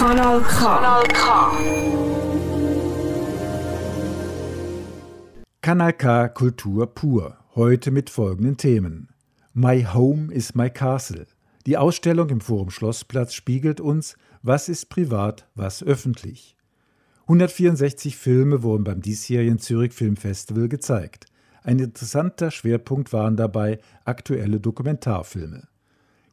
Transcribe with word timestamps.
Kanal 0.00 0.40
K. 0.40 0.64
Kanal 0.64 1.02
K. 1.12 1.24
Kanal 5.60 5.92
K 5.92 6.28
Kultur 6.30 6.86
pur. 6.86 7.36
Heute 7.54 7.90
mit 7.90 8.08
folgenden 8.08 8.56
Themen. 8.56 9.10
My 9.52 9.84
Home 9.84 10.32
is 10.32 10.54
My 10.54 10.70
Castle. 10.70 11.26
Die 11.66 11.76
Ausstellung 11.76 12.30
im 12.30 12.40
Forum 12.40 12.70
Schlossplatz 12.70 13.34
spiegelt 13.34 13.78
uns, 13.78 14.16
was 14.42 14.70
ist 14.70 14.88
privat, 14.88 15.46
was 15.54 15.82
öffentlich. 15.82 16.56
164 17.24 18.16
Filme 18.16 18.62
wurden 18.62 18.84
beim 18.84 19.02
diesjährigen 19.02 19.58
Zürich 19.58 19.92
Filmfestival 19.92 20.70
gezeigt. 20.70 21.26
Ein 21.62 21.78
interessanter 21.78 22.50
Schwerpunkt 22.50 23.12
waren 23.12 23.36
dabei 23.36 23.80
aktuelle 24.06 24.60
Dokumentarfilme. 24.60 25.68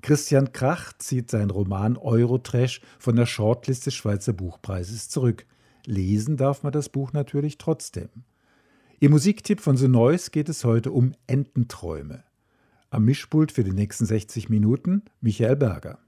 Christian 0.08 0.54
Krach 0.54 0.94
zieht 1.00 1.30
seinen 1.30 1.50
Roman 1.50 1.98
Eurotrash 1.98 2.80
von 2.98 3.18
der 3.18 3.26
Shortlist 3.26 3.88
des 3.88 3.94
Schweizer 3.94 4.32
Buchpreises 4.32 5.10
zurück. 5.10 5.46
Lesen 5.86 6.38
darf 6.38 6.64
man 6.64 6.72
das 6.72 6.88
Buch 6.88 7.12
natürlich 7.12 7.58
trotzdem. 7.58 8.08
Im 9.02 9.12
Musiktipp 9.12 9.60
von 9.60 9.76
The 9.76 9.90
Noise 9.90 10.32
geht 10.32 10.48
es 10.48 10.64
heute 10.64 10.92
um 10.94 11.12
Ententräume. 11.28 12.24
Am 12.90 13.04
Mischpult 13.04 13.52
für 13.52 13.66
die 13.66 13.74
nächsten 13.74 14.06
60 14.06 14.48
Minuten 14.48 15.02
Michael 15.20 15.58
Berger. 15.58 16.00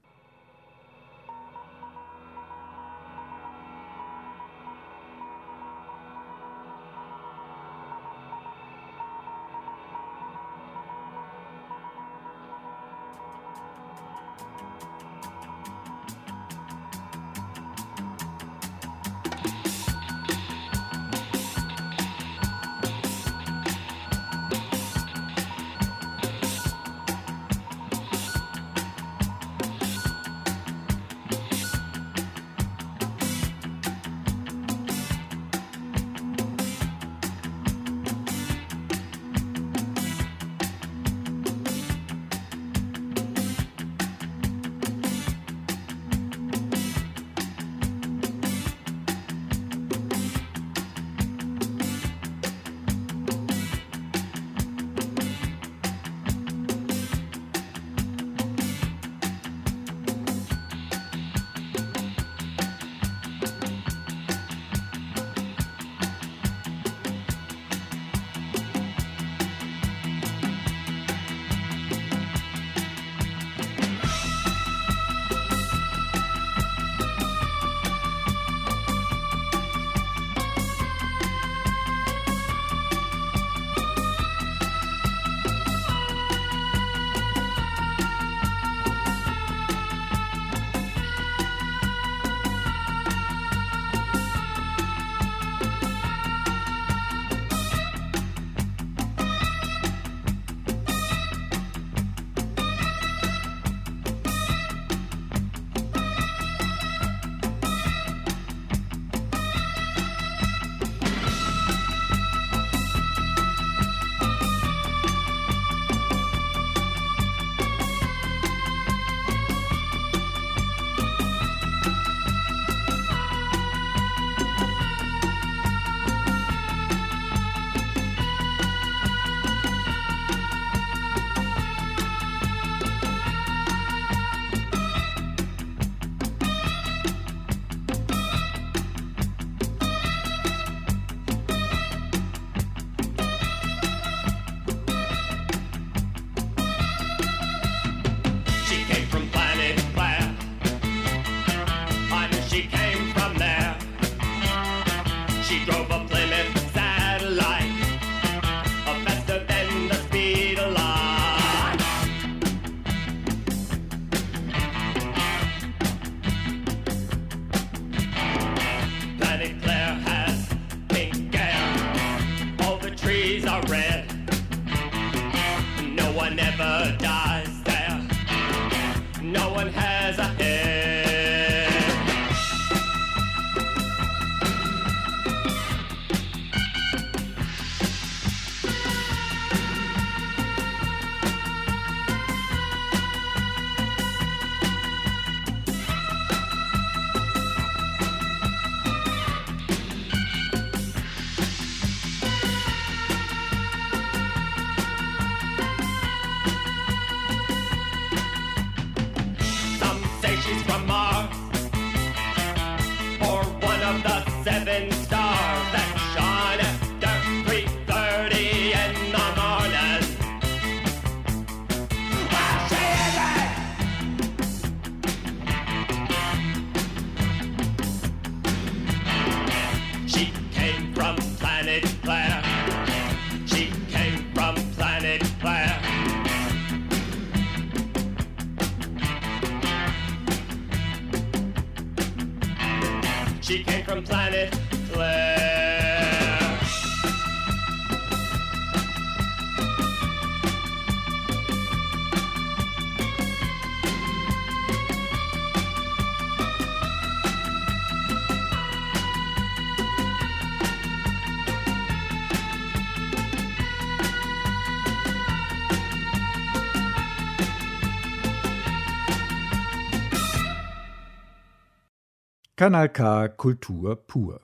Kanal 272.60 272.90
K 272.90 273.28
Kultur 273.28 273.96
pur. 273.96 274.42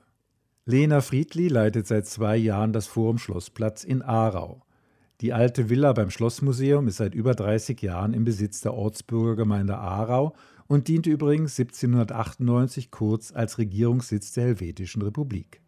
Lena 0.65 1.01
Friedli 1.01 1.49
leitet 1.49 1.85
seit 1.85 2.07
zwei 2.07 2.35
Jahren 2.35 2.73
das 2.73 2.87
Forum 2.87 3.19
Schlossplatz 3.19 3.83
in 3.83 4.01
Aarau. 4.01 4.63
Die 5.21 5.33
alte 5.33 5.69
Villa 5.69 5.93
beim 5.93 6.09
Schlossmuseum 6.09 6.87
ist 6.87 6.97
seit 6.97 7.13
über 7.13 7.35
30 7.35 7.79
Jahren 7.79 8.15
im 8.15 8.25
Besitz 8.25 8.61
der 8.61 8.73
Ortsbürgergemeinde 8.73 9.77
Aarau 9.77 10.33
und 10.65 10.87
diente 10.87 11.11
übrigens 11.11 11.59
1798 11.59 12.89
kurz 12.89 13.31
als 13.35 13.59
Regierungssitz 13.59 14.33
der 14.33 14.45
Helvetischen 14.45 15.03
Republik. 15.03 15.61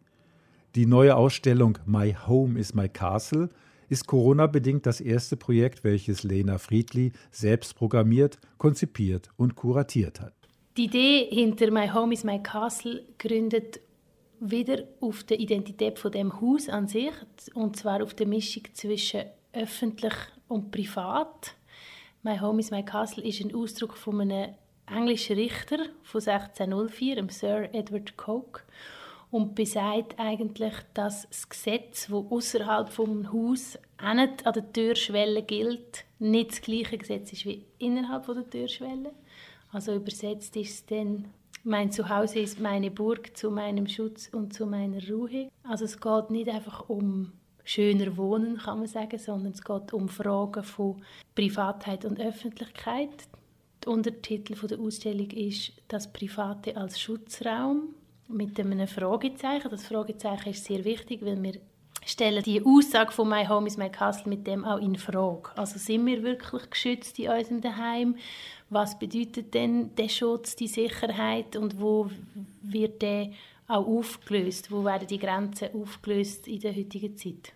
Die 0.74 0.86
neue 0.86 1.14
Ausstellung 1.14 1.78
My 1.86 2.16
Home 2.26 2.58
is 2.58 2.74
My 2.74 2.88
Castle 2.88 3.50
ist 3.88 4.08
Corona-bedingt 4.08 4.86
das 4.86 5.00
erste 5.00 5.36
Projekt, 5.36 5.84
welches 5.84 6.24
Lena 6.24 6.58
Friedli 6.58 7.12
selbst 7.30 7.76
programmiert, 7.76 8.40
konzipiert 8.58 9.28
und 9.36 9.54
kuratiert 9.54 10.20
hat. 10.20 10.39
Die 10.80 10.86
Idee 10.86 11.28
hinter 11.28 11.70
My 11.70 11.88
Home 11.88 12.14
is 12.14 12.24
My 12.24 12.42
Castle 12.42 13.04
gründet 13.18 13.80
wieder 14.40 14.84
auf 15.02 15.24
der 15.24 15.38
Identität 15.38 15.98
von 15.98 16.10
dem 16.10 16.40
Haus 16.40 16.70
an 16.70 16.88
sich 16.88 17.12
und 17.52 17.76
zwar 17.76 18.02
auf 18.02 18.14
der 18.14 18.26
Mischung 18.26 18.62
zwischen 18.72 19.24
öffentlich 19.52 20.14
und 20.48 20.70
privat. 20.70 21.54
My 22.22 22.38
Home 22.38 22.60
is 22.60 22.70
My 22.70 22.82
Castle 22.82 23.22
ist 23.24 23.42
ein 23.42 23.54
Ausdruck 23.54 23.94
von 23.94 24.22
einem 24.22 24.54
englischen 24.86 25.36
Richter 25.36 25.80
von 26.02 26.22
1604, 26.26 27.16
dem 27.16 27.28
Sir 27.28 27.68
Edward 27.74 28.16
Coke, 28.16 28.62
und 29.30 29.54
besagt 29.54 30.18
eigentlich, 30.18 30.72
dass 30.94 31.28
das 31.28 31.46
Gesetz, 31.46 32.06
das 32.06 32.12
außerhalb 32.12 32.88
vom 32.88 33.30
Haus 33.30 33.78
an 33.98 34.16
der 34.16 34.72
Türschwelle 34.72 35.42
gilt, 35.42 36.06
nicht 36.18 36.52
das 36.52 36.62
gleiche 36.62 36.96
Gesetz 36.96 37.34
ist 37.34 37.44
wie 37.44 37.66
innerhalb 37.78 38.24
der 38.24 38.48
Türschwelle. 38.48 39.12
Also 39.72 39.94
übersetzt 39.94 40.56
ist 40.56 40.70
es 40.70 40.86
dann, 40.86 41.26
mein 41.62 41.92
Zuhause 41.92 42.40
ist 42.40 42.58
meine 42.58 42.90
Burg 42.90 43.36
zu 43.36 43.50
meinem 43.50 43.86
Schutz 43.86 44.28
und 44.32 44.52
zu 44.52 44.66
meiner 44.66 45.06
Ruhe. 45.08 45.50
Also 45.62 45.84
es 45.84 46.00
geht 46.00 46.30
nicht 46.30 46.48
einfach 46.48 46.88
um 46.88 47.32
schöner 47.64 48.16
Wohnen, 48.16 48.58
kann 48.58 48.78
man 48.78 48.88
sagen, 48.88 49.18
sondern 49.18 49.52
es 49.52 49.62
geht 49.62 49.92
um 49.92 50.08
Fragen 50.08 50.64
von 50.64 51.02
Privatheit 51.34 52.04
und 52.04 52.18
Öffentlichkeit. 52.18 53.10
Der 53.84 53.92
Untertitel 53.92 54.54
der 54.66 54.80
Ausstellung 54.80 55.30
ist 55.30 55.72
«Das 55.88 56.12
Private 56.12 56.76
als 56.76 57.00
Schutzraum» 57.00 57.94
mit 58.28 58.58
einem 58.58 58.86
Fragezeichen. 58.86 59.70
Das 59.70 59.86
Fragezeichen 59.86 60.50
ist 60.50 60.64
sehr 60.64 60.84
wichtig, 60.84 61.24
weil 61.24 61.42
wir 61.42 61.60
stellen 62.04 62.42
die 62.42 62.62
Aussage 62.64 63.12
von 63.12 63.28
«My 63.28 63.46
Home 63.46 63.66
is 63.66 63.76
my 63.76 63.90
Castle» 63.90 64.28
mit 64.28 64.46
dem 64.46 64.64
auch 64.64 64.78
in 64.78 64.96
Frage. 64.96 65.50
Also 65.56 65.78
sind 65.78 66.06
wir 66.06 66.22
wirklich 66.22 66.68
geschützt 66.70 67.18
in 67.18 67.30
unserem 67.30 67.60
Daheim? 67.60 68.16
Was 68.70 68.98
bedeutet 68.98 69.52
denn 69.52 69.96
der 69.96 70.08
Schutz, 70.08 70.54
die 70.54 70.68
Sicherheit 70.68 71.56
und 71.56 71.80
wo 71.80 72.08
wird 72.62 73.02
der 73.02 73.30
auch 73.66 73.84
aufgelöst? 73.84 74.70
Wo 74.70 74.84
werden 74.84 75.08
die 75.08 75.18
Grenzen 75.18 75.68
aufgelöst 75.74 76.46
in 76.46 76.60
der 76.60 76.74
heutigen 76.74 77.16
Zeit? 77.16 77.52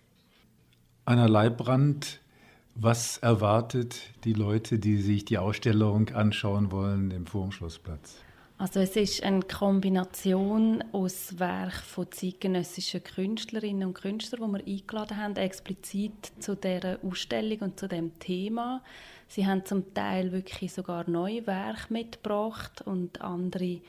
Anna 1.05 1.27
Leibbrand, 1.27 2.19
was 2.75 3.17
erwartet 3.19 4.01
die 4.25 4.33
Leute, 4.33 4.77
die 4.77 4.97
sich 4.97 5.23
die 5.23 5.37
Ausstellung 5.37 6.09
anschauen 6.09 6.71
wollen 6.71 7.11
im 7.11 7.25
Forum-Schlossplatz? 7.25 8.17
Also 8.57 8.79
es 8.81 8.95
ist 8.95 9.23
eine 9.23 9.41
Kombination 9.41 10.83
aus 10.93 11.39
Werken 11.39 11.83
von 11.83 12.11
zeitgenössischen 12.11 13.03
Künstlerinnen 13.03 13.87
und 13.87 13.93
Künstlern, 13.93 14.53
die 14.53 14.65
wir 14.65 14.73
eingeladen 14.73 15.17
haben, 15.17 15.35
explizit 15.35 16.31
zu 16.39 16.55
dieser 16.55 16.97
Ausstellung 17.03 17.59
und 17.59 17.79
zu 17.79 17.87
dem 17.87 18.17
Thema. 18.19 18.81
Sie 19.27 19.45
haben 19.45 19.65
zum 19.65 19.93
Teil 19.93 20.31
wirklich 20.31 20.73
sogar 20.73 21.09
neue 21.09 21.45
Werke 21.47 21.91
mitgebracht 21.91 22.81
und 22.85 23.21
andere 23.21 23.81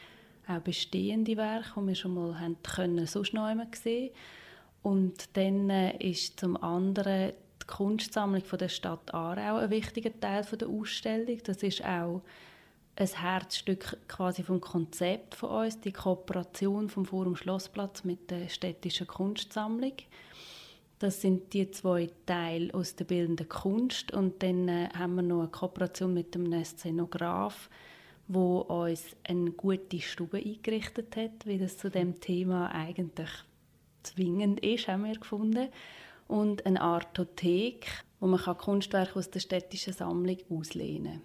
auch 0.48 0.60
bestehende 0.60 1.36
Werke, 1.36 1.80
die 1.80 1.86
wir 1.88 1.94
schon 1.94 2.14
mal 2.14 2.40
haben 2.40 2.56
können, 2.62 3.06
sonst 3.06 3.34
noch 3.34 3.44
einmal 3.44 3.68
gesehen 3.68 4.10
Und 4.82 5.36
dann 5.36 5.70
äh, 5.70 5.96
ist 5.98 6.38
zum 6.40 6.56
anderen 6.62 7.32
die 7.62 7.66
Kunstsammlung 7.66 8.44
von 8.44 8.58
der 8.58 8.68
Stadt 8.68 9.12
Aarau 9.12 9.56
ein 9.56 9.70
wichtiger 9.70 10.18
Teil 10.18 10.44
von 10.44 10.58
der 10.58 10.68
Ausstellung. 10.68 11.38
Das 11.44 11.62
ist 11.62 11.84
auch 11.84 12.22
ein 12.94 13.08
Herzstück 13.08 13.98
quasi 14.08 14.42
vom 14.42 14.60
Konzept 14.60 15.34
von 15.34 15.50
uns, 15.50 15.80
die 15.80 15.92
Kooperation 15.92 16.88
vom 16.88 17.04
Forum 17.04 17.36
Schlossplatz 17.36 18.04
mit 18.04 18.30
der 18.30 18.48
städtischen 18.48 19.06
Kunstsammlung. 19.06 19.92
Das 20.98 21.20
sind 21.20 21.52
die 21.52 21.70
zwei 21.70 22.08
Teile 22.24 22.72
aus 22.72 22.96
der 22.96 23.04
bildenden 23.04 23.48
Kunst 23.48 24.12
und 24.12 24.42
dann 24.42 24.68
äh, 24.68 24.88
haben 24.94 25.16
wir 25.16 25.22
noch 25.22 25.40
eine 25.40 25.48
Kooperation 25.48 26.14
mit 26.14 26.34
einem 26.34 26.64
Szenograf, 26.64 27.68
wo 28.28 28.60
uns 28.60 29.14
eine 29.24 29.50
gute 29.50 30.00
Stube 30.00 30.38
eingerichtet 30.38 31.16
hat, 31.16 31.44
wie 31.44 31.58
das 31.58 31.76
zu 31.76 31.90
dem 31.90 32.18
Thema 32.20 32.70
eigentlich 32.70 33.28
zwingend 34.02 34.60
ist, 34.64 34.88
haben 34.88 35.04
wir 35.04 35.18
gefunden. 35.18 35.68
Und 36.28 36.64
eine 36.64 36.80
Artothek, 36.80 37.86
wo 38.18 38.26
man 38.26 38.40
Kunstwerke 38.40 39.18
aus 39.18 39.30
der 39.30 39.40
städtischen 39.40 39.92
Sammlung 39.92 40.38
auslehnen 40.48 41.20
kann, 41.20 41.22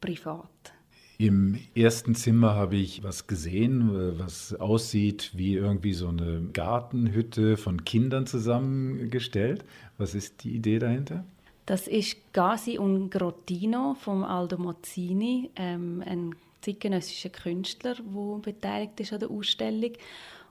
privat. 0.00 0.75
Im 1.18 1.58
ersten 1.74 2.14
Zimmer 2.14 2.54
habe 2.54 2.76
ich 2.76 3.02
was 3.02 3.26
gesehen, 3.26 4.18
was 4.18 4.54
aussieht 4.54 5.30
wie 5.34 5.54
irgendwie 5.54 5.94
so 5.94 6.08
eine 6.08 6.42
Gartenhütte 6.52 7.56
von 7.56 7.84
Kindern 7.84 8.26
zusammengestellt. 8.26 9.64
Was 9.96 10.14
ist 10.14 10.44
die 10.44 10.54
Idee 10.54 10.78
dahinter? 10.78 11.24
Das 11.64 11.88
ist 11.88 12.18
Gasi 12.34 12.76
und 12.76 13.10
Grottino 13.10 13.96
vom 13.98 14.24
Aldo 14.24 14.58
Mozzini, 14.58 15.50
ähm, 15.56 16.02
ein 16.06 16.34
zeitgenössischer 16.60 17.30
Künstler, 17.30 17.94
der 17.94 18.38
beteiligt 18.42 19.00
ist 19.00 19.14
an 19.14 19.20
der 19.20 19.30
Ausstellung. 19.30 19.92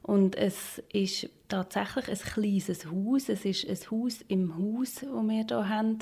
Und 0.01 0.35
es 0.35 0.81
ist 0.91 1.29
tatsächlich 1.47 2.09
ein 2.09 2.17
kleines 2.17 2.85
Haus. 2.85 3.29
Es 3.29 3.45
ist 3.45 3.69
ein 3.69 3.91
Haus 3.91 4.25
im 4.27 4.57
Haus, 4.57 4.95
das 4.95 5.03
wir 5.03 5.45
hier 5.47 5.69
haben 5.69 5.99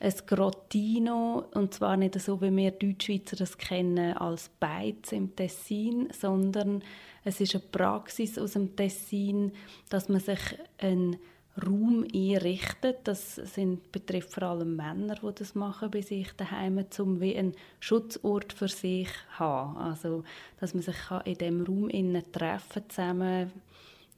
ein 0.00 0.14
Grottino, 0.26 1.44
und 1.52 1.74
zwar 1.74 1.96
nicht 1.96 2.18
so, 2.18 2.40
wie 2.40 2.54
wir 2.56 2.70
Deutschschweizer 2.70 3.36
das 3.36 3.58
kennen, 3.58 4.16
als 4.16 4.48
Beiz 4.58 5.12
im 5.12 5.36
Tessin, 5.36 6.08
sondern 6.18 6.82
es 7.22 7.40
ist 7.40 7.54
eine 7.54 7.64
Praxis 7.70 8.38
aus 8.38 8.52
dem 8.52 8.74
Tessin, 8.74 9.52
dass 9.90 10.08
man 10.08 10.20
sich 10.20 10.40
einen 10.78 11.18
Raum 11.62 12.06
einrichtet. 12.14 13.00
Das 13.04 13.34
sind, 13.34 13.92
betrifft 13.92 14.32
vor 14.32 14.44
allem 14.44 14.74
Männer, 14.74 15.16
die 15.16 15.34
das 15.34 15.54
machen 15.54 15.90
bei 15.90 16.00
sich 16.00 16.32
daheim, 16.32 16.82
um 16.98 17.20
wie 17.20 17.36
einen 17.36 17.54
Schutzort 17.78 18.54
für 18.54 18.68
sich 18.68 19.08
zu 19.08 19.38
haben. 19.38 19.76
Also, 19.76 20.24
dass 20.58 20.72
man 20.72 20.82
sich 20.82 20.96
in 21.26 21.34
diesem 21.34 21.62
Raum 21.66 21.90
innen 21.90 22.32
treffen 22.32 22.88
zusammen, 22.88 23.52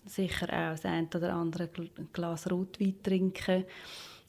sicher 0.07 0.47
auch 0.47 0.73
das 0.73 0.85
ein 0.85 1.09
oder 1.13 1.35
andere 1.35 1.69
Glas 2.13 2.49
Rotwein 2.49 3.03
trinken 3.03 3.65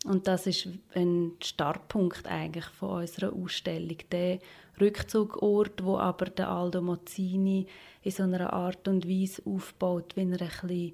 und 0.03 0.27
das 0.27 0.47
ist 0.47 0.67
ein 0.95 1.33
Startpunkt 1.41 2.27
eigentlich 2.27 2.65
von 2.65 3.01
unserer 3.01 3.33
Ausstellung. 3.33 3.97
Der 4.11 4.39
Rückzugort, 4.79 5.83
wo 5.83 5.97
aber 5.97 6.25
der 6.25 6.49
Aldo 6.49 6.81
Mazzini 6.81 7.67
in 8.01 8.11
so 8.11 8.23
einer 8.23 8.51
Art 8.51 8.87
und 8.87 9.07
Weise 9.07 9.41
aufbaut, 9.45 10.15
wie 10.15 10.29
er 10.29 10.41
ein 10.41 10.49
bisschen 10.49 10.93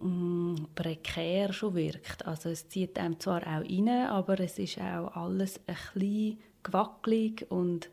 mm, 0.00 0.54
prekär 0.74 1.52
schon 1.52 1.74
wirkt. 1.74 2.26
Also 2.26 2.48
es 2.48 2.68
zieht 2.68 2.98
einem 2.98 3.20
zwar 3.20 3.42
auch 3.42 3.64
rein, 3.68 3.88
aber 3.88 4.40
es 4.40 4.58
ist 4.58 4.78
auch 4.78 5.14
alles 5.14 5.60
ein 5.66 5.74
bisschen 5.74 6.38
gewackelig 6.62 7.46
und 7.50 7.90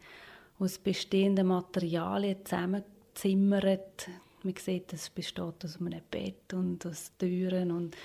aus 0.60 0.78
bestehenden 0.78 1.48
Materialien 1.48 2.38
zusammengezimmert. 2.46 4.08
Man 4.44 4.56
sieht, 4.56 4.94
es 4.94 5.10
besteht 5.10 5.66
aus 5.66 5.80
einem 5.80 6.02
Bett 6.10 6.54
und 6.54 6.86
aus 6.86 7.12
Türen 7.18 7.72
und 7.72 7.96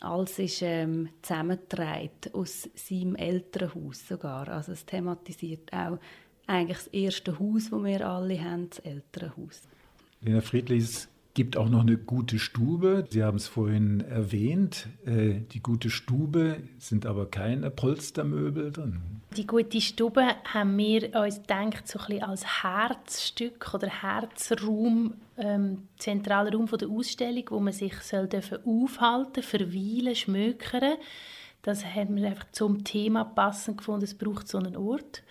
alles 0.00 0.38
ist 0.38 0.62
ähm, 0.62 1.08
zusammengetragen 1.22 2.10
aus 2.32 2.68
seinem 2.74 3.16
Elternhaus 3.16 4.06
sogar. 4.06 4.48
Also 4.48 4.72
es 4.72 4.84
thematisiert 4.84 5.72
auch 5.72 5.98
eigentlich 6.46 6.78
das 6.78 6.86
erste 6.88 7.38
Haus, 7.38 7.70
das 7.70 7.84
wir 7.84 8.08
alle 8.08 8.42
haben, 8.42 8.70
das 8.70 8.78
Elternhaus. 8.80 9.62
Lena 10.20 10.40
Friedlis 10.40 11.08
gibt 11.34 11.56
auch 11.56 11.68
noch 11.68 11.80
eine 11.80 11.96
gute 11.96 12.38
Stube. 12.38 13.06
Sie 13.10 13.22
haben 13.22 13.36
es 13.36 13.46
vorhin 13.46 14.00
erwähnt. 14.00 14.88
Äh, 15.06 15.40
die 15.52 15.62
gute 15.62 15.90
Stube 15.90 16.58
sind 16.78 17.06
aber 17.06 17.26
keine 17.26 17.70
Polstermöbel 17.70 18.70
drin. 18.72 19.00
Die 19.36 19.46
gute 19.46 19.80
Stube 19.80 20.26
haben 20.44 20.76
wir 20.76 21.14
uns 21.16 21.36
gedacht, 21.36 21.88
so 21.88 21.98
ein 22.00 22.06
bisschen 22.06 22.22
als 22.22 22.62
Herzstück 22.62 23.72
oder 23.72 23.88
Herzraum, 23.88 25.14
ähm, 25.38 25.88
zentraler 25.96 26.52
Raum 26.52 26.66
der 26.66 26.88
Ausstellung, 26.88 27.44
wo 27.48 27.60
man 27.60 27.72
sich 27.72 27.94
soll 28.02 28.28
dürfen 28.28 28.58
aufhalten, 28.66 29.42
verweilen, 29.42 30.14
schmökern. 30.14 30.96
Das 31.62 31.84
haben 31.84 32.16
wir 32.16 32.26
einfach 32.26 32.50
zum 32.50 32.82
Thema 32.82 33.24
passend 33.24 33.78
gefunden. 33.78 34.04
Es 34.04 34.14
braucht 34.14 34.48
so 34.48 34.58
einen 34.58 34.76
Ort, 34.76 35.22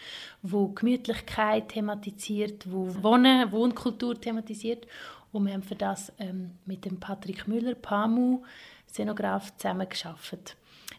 wo 0.42 0.70
Gemütlichkeit 0.70 1.70
thematisiert, 1.70 2.72
wo 2.72 2.88
Wohnen, 3.04 3.52
Wohnkultur 3.52 4.20
thematisiert 4.20 4.88
und 5.32 5.46
wir 5.46 5.54
haben 5.54 5.64
für 5.64 5.76
das 5.76 6.12
ähm, 6.20 6.52
mit 6.66 6.86
dem 6.86 7.00
Patrick 7.00 7.48
Müller, 7.48 7.76
PAMU, 7.76 8.44
Szenograf, 8.88 9.56
zusammengearbeitet. 9.58 10.58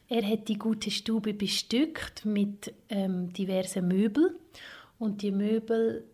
Er 0.08 0.26
hat 0.26 0.48
die 0.48 0.58
gute 0.58 0.90
Stube 0.90 1.34
bestückt 1.34 2.24
mit 2.24 2.72
ähm, 2.88 3.32
diversen 3.32 3.88
Möbeln 3.88 4.34
und 4.98 5.22
die 5.22 5.30
Möbel 5.32 6.04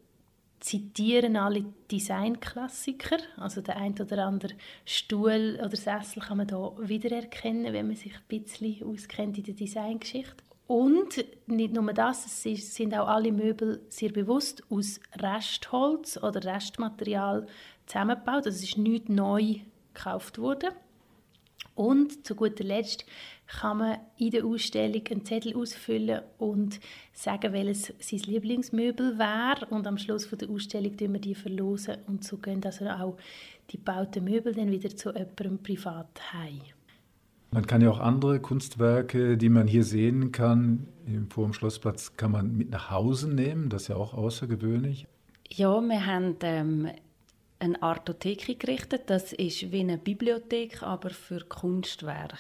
zitieren 0.61 1.37
alle 1.37 1.65
Designklassiker. 1.91 3.19
Also 3.37 3.61
der 3.61 3.77
ein 3.77 3.95
oder 4.01 4.27
andere 4.27 4.55
Stuhl 4.85 5.59
oder 5.61 5.77
Sessel 5.77 6.23
kann 6.23 6.39
man 6.39 6.49
da 6.49 6.73
wiedererkennen, 6.79 7.73
wenn 7.73 7.87
man 7.87 7.97
sich 7.97 8.15
ein 8.15 8.23
bisschen 8.29 8.85
auskennt 8.85 9.39
in 9.39 9.45
der 9.45 9.55
Designgeschichte. 9.55 10.45
Und 10.67 11.25
nicht 11.47 11.73
nur 11.73 11.93
das, 11.95 12.45
es 12.45 12.75
sind 12.75 12.95
auch 12.95 13.09
alle 13.09 13.33
Möbel 13.33 13.81
sehr 13.89 14.11
bewusst 14.11 14.63
aus 14.69 15.01
Restholz 15.17 16.19
oder 16.19 16.45
Restmaterial 16.45 17.47
zusammengebaut. 17.89 18.47
Also 18.47 18.51
es 18.51 18.63
ist 18.63 18.79
nicht 18.79 19.09
neu 19.09 19.57
gekauft 19.95 20.39
worden. 20.39 20.71
Und 21.75 22.27
zu 22.27 22.35
guter 22.35 22.65
Letzt 22.65 23.05
kann 23.47 23.79
man 23.79 23.99
in 24.17 24.33
der 24.33 24.45
Ausstellung 24.45 25.03
einen 25.11 25.25
Zettel 25.25 25.57
ausfüllen 25.57 26.23
und 26.37 26.81
sagen, 27.13 27.53
welches 27.53 27.95
sein 28.01 28.19
Lieblingsmöbel 28.21 29.17
wäre. 29.17 29.67
Und 29.71 29.87
am 29.87 29.97
Schluss 29.97 30.27
von 30.27 30.39
der 30.39 30.51
Ausstellung 30.51 30.97
verlosen 30.97 31.13
wir 31.13 31.21
die 31.21 31.37
verlosen 31.37 31.99
und 32.09 32.25
so 32.25 32.37
gehen 32.39 32.65
also 32.65 32.87
auch 32.89 33.17
die 33.71 33.77
gebauten 33.77 34.25
Möbel 34.25 34.55
dann 34.55 34.73
wieder 34.73 34.91
zu 34.91 35.11
jemandem 35.11 35.59
privat 35.63 36.33
heim. 36.33 36.63
Man 37.51 37.67
kann 37.67 37.81
ja 37.81 37.91
auch 37.91 38.01
andere 38.01 38.41
Kunstwerke, 38.41 39.39
die 39.39 39.49
man 39.49 39.69
hier 39.69 39.85
sehen 39.85 40.33
kann, 40.33 40.89
im 41.07 41.31
Forum 41.31 41.53
Schlossplatz, 41.53 42.17
kann 42.17 42.33
man 42.33 42.57
mit 42.57 42.71
nach 42.71 42.91
Hause 42.91 43.33
nehmen. 43.33 43.71
Das 43.71 43.83
ist 43.83 43.89
ja 43.89 43.97
auch 43.97 44.15
außergewöhnlich. 44.15 45.07
Ja, 45.49 45.81
wir 45.81 46.07
haben 46.07 46.37
ähm, 46.43 46.89
eine 47.59 47.83
Artothek 47.83 48.49
eingerichtet. 48.49 49.03
Das 49.07 49.33
ist 49.33 49.73
wie 49.73 49.81
eine 49.81 49.99
Bibliothek, 49.99 50.83
aber 50.83 51.11
für 51.11 51.41
Kunstwerke. 51.41 52.39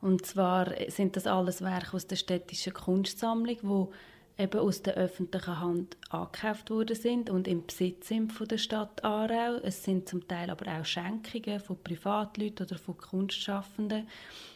Und 0.00 0.26
zwar 0.26 0.72
sind 0.88 1.16
das 1.16 1.26
alles 1.26 1.62
Werke 1.62 1.96
aus 1.96 2.06
der 2.06 2.16
städtischen 2.16 2.74
Kunstsammlung, 2.74 3.56
wo 3.62 3.92
eben 4.38 4.60
aus 4.60 4.82
der 4.82 4.94
öffentlichen 4.94 5.60
Hand 5.60 5.96
angekauft 6.10 6.70
worden 6.70 6.94
sind 6.94 7.30
und 7.30 7.48
im 7.48 7.64
Besitz 7.66 8.08
sind 8.08 8.32
von 8.32 8.46
der 8.46 8.58
Stadt 8.58 9.02
Aarau. 9.02 9.56
Es 9.62 9.82
sind 9.82 10.08
zum 10.08 10.26
Teil 10.28 10.50
aber 10.50 10.70
auch 10.70 10.84
Schenkungen 10.84 11.60
von 11.60 11.82
Privatleuten 11.82 12.66
oder 12.66 12.78
von 12.78 12.98
Kunstschaffenden. 12.98 14.06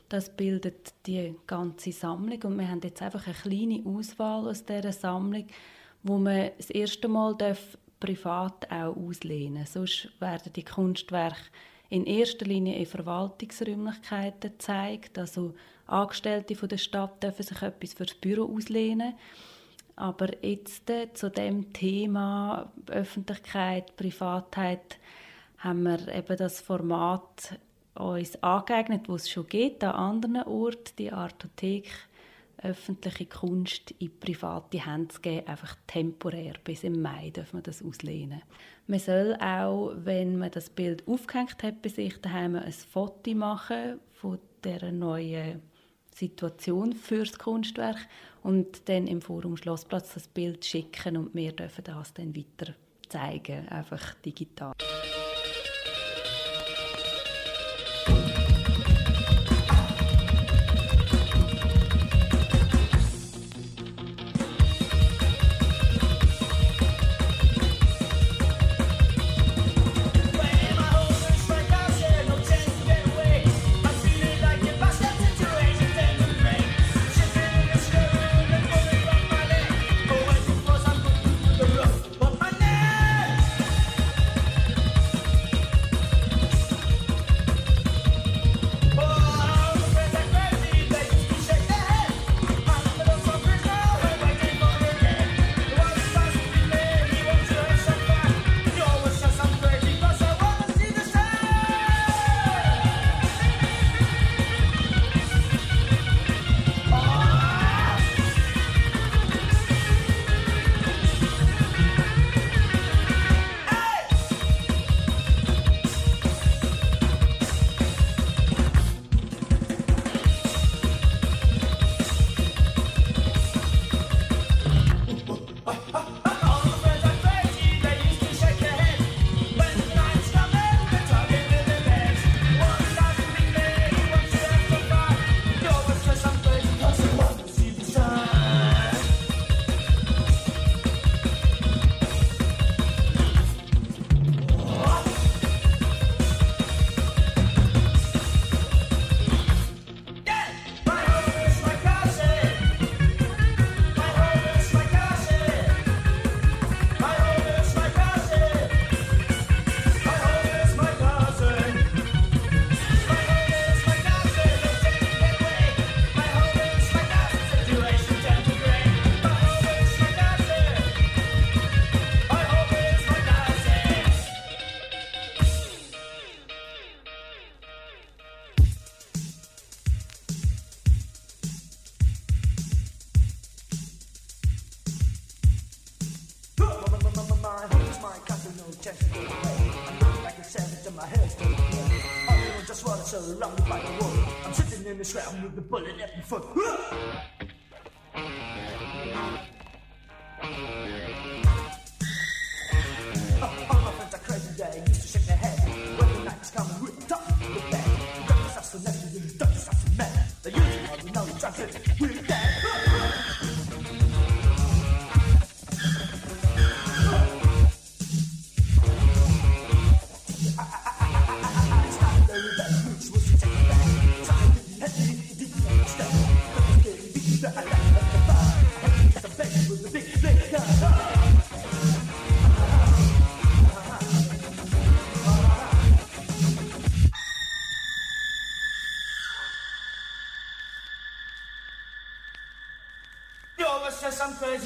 Das 0.08 0.36
bildet 0.36 0.92
die 1.06 1.34
ganze 1.46 1.92
Sammlung 1.92 2.42
und 2.42 2.58
wir 2.58 2.68
haben 2.68 2.80
jetzt 2.82 3.00
einfach 3.00 3.26
eine 3.26 3.34
kleine 3.34 3.82
Auswahl 3.86 4.48
aus 4.48 4.64
dieser 4.64 4.92
Sammlung, 4.92 5.46
wo 6.02 6.18
man 6.18 6.50
das 6.58 6.68
erste 6.68 7.08
Mal 7.08 7.34
privat 8.00 8.70
auch 8.70 8.96
auslehnen. 8.96 9.66
Sonst 9.66 10.08
werden 10.20 10.52
die 10.54 10.64
Kunstwerke 10.64 11.36
in 11.90 12.06
erster 12.06 12.46
Linie 12.46 12.78
in 12.78 12.86
Verwaltungsräumlichkeiten 12.86 14.52
gezeigt. 14.52 15.18
Also 15.18 15.54
Angestellte 15.86 16.54
von 16.54 16.68
der 16.68 16.78
Stadt 16.78 17.22
dürfen 17.22 17.42
sich 17.42 17.62
etwas 17.62 17.92
fürs 17.92 18.14
Büro 18.14 18.54
auslehnen. 18.54 19.14
Aber 19.96 20.28
jetzt 20.42 20.88
äh, 20.88 21.12
zu 21.12 21.30
dem 21.30 21.72
Thema 21.72 22.72
Öffentlichkeit, 22.86 23.96
Privatheit 23.96 24.98
haben 25.58 25.82
wir 25.82 26.08
eben 26.08 26.36
das 26.38 26.60
Format 26.60 27.58
uns 27.94 28.42
angeeignet, 28.42 29.08
wo 29.08 29.16
es 29.16 29.28
schon 29.28 29.46
geht 29.46 29.84
an 29.84 29.94
anderen 29.94 30.42
Orten, 30.46 30.96
die 30.96 31.12
Artothek 31.12 31.90
öffentliche 32.62 33.26
Kunst 33.26 33.92
in 33.98 34.18
private 34.18 34.86
Hände 34.86 35.08
zu 35.08 35.20
geben, 35.20 35.46
einfach 35.46 35.76
temporär. 35.86 36.54
Bis 36.62 36.84
im 36.84 37.00
Mai 37.00 37.30
dürfen 37.30 37.58
wir 37.58 37.62
das 37.62 37.82
auslehnen. 37.82 38.42
Man 38.86 38.98
soll 38.98 39.36
auch, 39.40 39.92
wenn 39.96 40.38
man 40.38 40.50
das 40.50 40.70
Bild 40.70 41.06
aufgehängt 41.06 41.62
hat 41.62 41.82
bei 41.82 41.88
sich 41.88 42.20
daheim, 42.20 42.56
ein 42.56 42.72
Foto 42.72 43.34
machen 43.34 44.00
von 44.12 44.38
der 44.64 44.92
neuen 44.92 45.62
Situation 46.14 46.92
fürs 46.92 47.38
Kunstwerk 47.38 47.98
und 48.42 48.88
dann 48.88 49.06
im 49.06 49.22
Forum 49.22 49.56
Schlossplatz 49.56 50.14
das 50.14 50.28
Bild 50.28 50.64
schicken 50.64 51.16
und 51.16 51.34
wir 51.34 51.52
dürfen 51.52 51.84
das 51.84 52.12
dann 52.14 52.34
weiter 52.36 52.74
zeigen, 53.08 53.68
einfach 53.68 54.14
digital. 54.14 54.72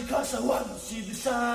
Says 0.07 0.13
I'm 0.13 0.25
crazy 0.25 0.31
cause 0.31 0.35
I 0.35 0.47
want 0.47 0.67
to 0.67 0.79
see 0.79 1.01
the 1.01 1.15
sun. 1.15 1.54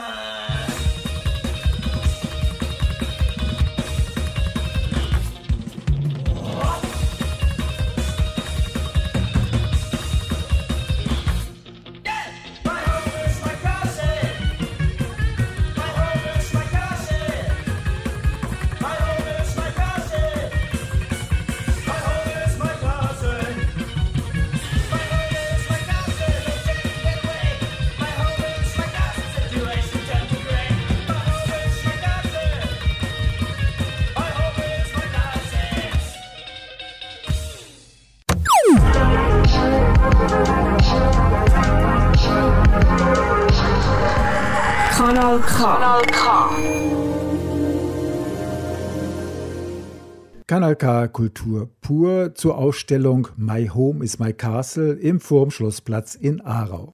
Kanal 50.59 50.75
K 50.75 51.07
Kultur 51.07 51.69
pur 51.79 52.35
zur 52.35 52.57
Ausstellung 52.57 53.29
My 53.37 53.69
Home 53.69 54.03
is 54.03 54.19
My 54.19 54.33
Castle 54.33 54.91
im 54.91 55.21
Forum-Schlossplatz 55.21 56.15
in 56.15 56.41
Aarau. 56.41 56.91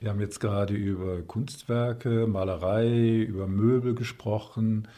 Wir 0.00 0.08
haben 0.08 0.20
jetzt 0.20 0.40
gerade 0.40 0.72
über 0.72 1.20
Kunstwerke, 1.20 2.26
Malerei, 2.26 3.18
über 3.18 3.48
Möbel 3.48 3.94
gesprochen. 3.94 4.88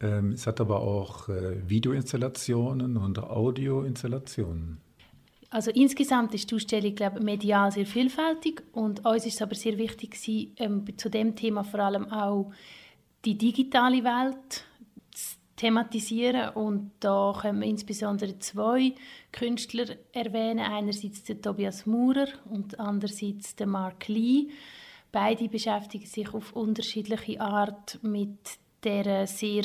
Ähm, 0.00 0.32
es 0.32 0.48
hat 0.48 0.60
aber 0.60 0.80
auch 0.80 1.28
äh, 1.28 1.56
Videoinstallationen 1.68 2.96
und 2.96 3.20
Audioinstallationen. 3.20 4.78
Also 5.48 5.70
insgesamt 5.70 6.34
ist 6.34 6.50
die 6.50 6.56
Ausstellung 6.56 6.96
glaube 6.96 7.18
ich, 7.20 7.24
medial 7.24 7.70
sehr 7.70 7.86
vielfältig 7.86 8.64
und 8.72 9.06
uns 9.06 9.26
ist 9.26 9.34
es 9.34 9.42
aber 9.42 9.54
sehr 9.54 9.78
wichtig 9.78 10.20
gewesen, 10.20 10.56
ähm, 10.56 10.84
zu 10.96 11.08
dem 11.08 11.36
Thema 11.36 11.62
vor 11.62 11.78
allem 11.78 12.10
auch 12.10 12.50
die 13.24 13.38
digitale 13.38 14.02
Welt 14.02 14.64
thematisieren 15.56 16.50
und 16.50 16.92
da 17.00 17.36
können 17.40 17.60
wir 17.60 17.68
insbesondere 17.68 18.38
zwei 18.38 18.94
Künstler 19.32 19.86
erwähnen. 20.12 20.60
Einerseits 20.60 21.22
den 21.22 21.40
Tobias 21.40 21.86
Maurer 21.86 22.28
und 22.50 22.78
andererseits 22.80 23.54
den 23.54 23.70
Mark 23.70 24.08
Lee. 24.08 24.48
Beide 25.12 25.48
beschäftigen 25.48 26.06
sich 26.06 26.34
auf 26.34 26.54
unterschiedliche 26.54 27.40
Art 27.40 28.00
mit 28.02 28.58
der 28.82 29.26
sehr 29.26 29.64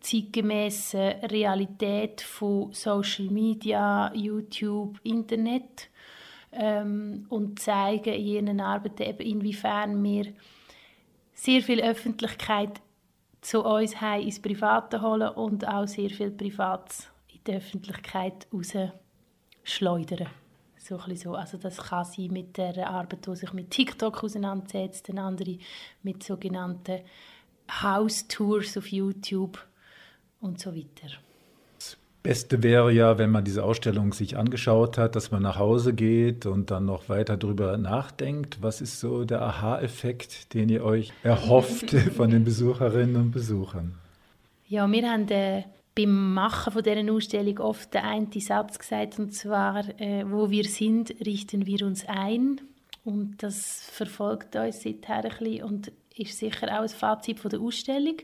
zeitgemäßen 0.00 1.24
Realität 1.30 2.20
von 2.20 2.72
Social 2.72 3.26
Media, 3.26 4.12
YouTube, 4.14 5.00
Internet 5.02 5.88
ähm, 6.52 7.26
und 7.28 7.58
zeigen 7.58 8.14
in 8.14 8.26
ihren 8.26 8.60
Arbeiten 8.60 9.02
eben, 9.02 9.26
inwiefern 9.26 10.02
wir 10.04 10.26
sehr 11.34 11.62
viel 11.62 11.80
Öffentlichkeit 11.80 12.80
zu 13.46 13.62
uns 13.62 14.00
haben, 14.00 14.22
ins 14.22 14.40
Private 14.40 15.00
holen 15.00 15.28
und 15.28 15.66
auch 15.68 15.86
sehr 15.86 16.10
viel 16.10 16.32
Privates 16.32 17.08
in 17.32 17.40
die 17.46 17.54
Öffentlichkeit 17.54 18.48
rausschleudern. 18.52 20.28
So 20.76 20.98
so. 21.14 21.34
Also 21.34 21.56
das 21.56 21.76
kann 21.76 22.04
sein 22.04 22.32
mit 22.32 22.56
der 22.56 22.88
Arbeit, 22.88 23.24
die 23.26 23.36
sich 23.36 23.52
mit 23.52 23.70
TikTok 23.70 24.24
auseinandersetzt, 24.24 25.10
eine 25.10 25.22
andere 25.22 25.58
mit 26.02 26.24
sogenannten 26.24 27.02
House 27.70 28.26
Tours 28.26 28.76
auf 28.76 28.88
YouTube 28.88 29.64
und 30.40 30.60
so 30.60 30.74
weiter. 30.74 31.25
Das 32.26 32.40
Beste 32.40 32.64
wäre 32.64 32.90
ja, 32.90 33.18
wenn 33.18 33.30
man 33.30 33.44
diese 33.44 33.62
Ausstellung 33.62 34.12
sich 34.12 34.36
angeschaut 34.36 34.98
hat, 34.98 35.14
dass 35.14 35.30
man 35.30 35.44
nach 35.44 35.60
Hause 35.60 35.94
geht 35.94 36.44
und 36.44 36.72
dann 36.72 36.84
noch 36.84 37.08
weiter 37.08 37.36
darüber 37.36 37.76
nachdenkt. 37.76 38.60
Was 38.62 38.80
ist 38.80 38.98
so 38.98 39.24
der 39.24 39.42
Aha-Effekt, 39.42 40.52
den 40.52 40.68
ihr 40.68 40.84
euch 40.84 41.12
erhofft 41.22 41.90
von 42.16 42.30
den 42.30 42.42
Besucherinnen 42.42 43.14
und 43.14 43.30
Besuchern? 43.30 43.94
Ja, 44.66 44.90
wir 44.90 45.08
haben 45.08 45.28
äh, 45.28 45.62
beim 45.94 46.34
Machen 46.34 46.72
von 46.72 46.82
dieser 46.82 47.12
Ausstellung 47.12 47.60
oft 47.60 47.94
den 47.94 48.02
einen 48.02 48.32
Satz 48.32 48.76
gesagt, 48.80 49.20
und 49.20 49.32
zwar, 49.32 49.84
äh, 50.00 50.24
wo 50.28 50.50
wir 50.50 50.64
sind, 50.64 51.14
richten 51.24 51.64
wir 51.64 51.86
uns 51.86 52.08
ein. 52.08 52.60
Und 53.04 53.40
das 53.44 53.88
verfolgt 53.92 54.56
uns 54.56 54.82
seither 54.82 55.22
ein 55.26 55.30
bisschen 55.38 55.62
und 55.62 55.92
ist 56.16 56.36
sicher 56.36 56.76
auch 56.76 56.82
ein 56.82 56.88
Fazit 56.88 57.38
von 57.38 57.50
der 57.52 57.60
Ausstellung, 57.60 58.16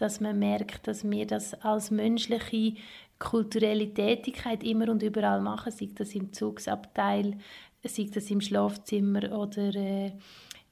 dass 0.00 0.20
man 0.20 0.38
merkt, 0.38 0.86
dass 0.86 1.08
wir 1.08 1.26
das 1.26 1.54
als 1.62 1.90
menschliche 1.90 2.74
kulturelle 3.18 3.92
Tätigkeit 3.92 4.64
immer 4.64 4.88
und 4.88 5.02
überall 5.02 5.40
machen, 5.40 5.72
sei 5.72 5.90
das 5.94 6.14
im 6.14 6.32
Zugsabteil, 6.32 7.36
sei 7.84 8.08
das 8.12 8.30
im 8.30 8.40
Schlafzimmer 8.40 9.30
oder 9.32 9.74
äh, 9.74 10.12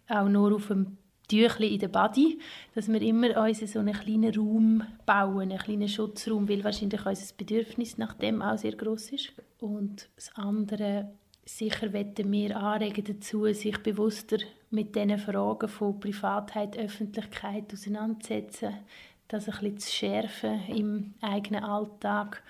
auch 0.09 0.29
nur 0.29 0.55
auf 0.55 0.69
dem 0.69 0.97
Tüchli 1.29 1.75
in 1.75 1.81
der 1.81 1.88
Body, 1.88 2.38
dass 2.75 2.88
wir 2.88 3.03
immer 3.03 3.45
uns 3.45 3.61
so 3.61 3.81
einen 3.81 3.93
kleinen 3.93 4.35
Raum 4.35 4.83
bauen, 5.05 5.53
einen 5.53 5.59
kleinen 5.59 5.88
Schutzraum, 5.88 6.49
weil 6.49 6.64
wahrscheinlich 6.64 7.05
unser 7.05 7.35
Bedürfnis 7.37 7.99
nach 7.99 8.14
dem 8.14 8.41
auch 8.41 8.57
sehr 8.57 8.75
groß 8.75 9.11
ist. 9.12 9.33
Und 9.61 10.09
das 10.17 10.31
andere, 10.37 11.12
sicher 11.45 11.93
wetten 11.93 12.33
wir 12.33 12.57
anregen 12.57 13.05
dazu, 13.05 13.45
sich 13.53 13.77
bewusster 13.83 14.38
mit 14.71 14.95
diesen 14.97 15.19
Fragen 15.19 15.69
von 15.69 16.01
Privatheit, 16.01 16.79
Öffentlichkeit 16.79 17.73
auseinanderzusetzen, 17.75 18.75
das 19.29 19.49
ein 19.49 19.53
bisschen 19.53 19.79
zu 19.79 19.93
schärfen 19.93 20.61
im 20.69 21.14
eigenen 21.21 21.64
Alltag 21.64 22.43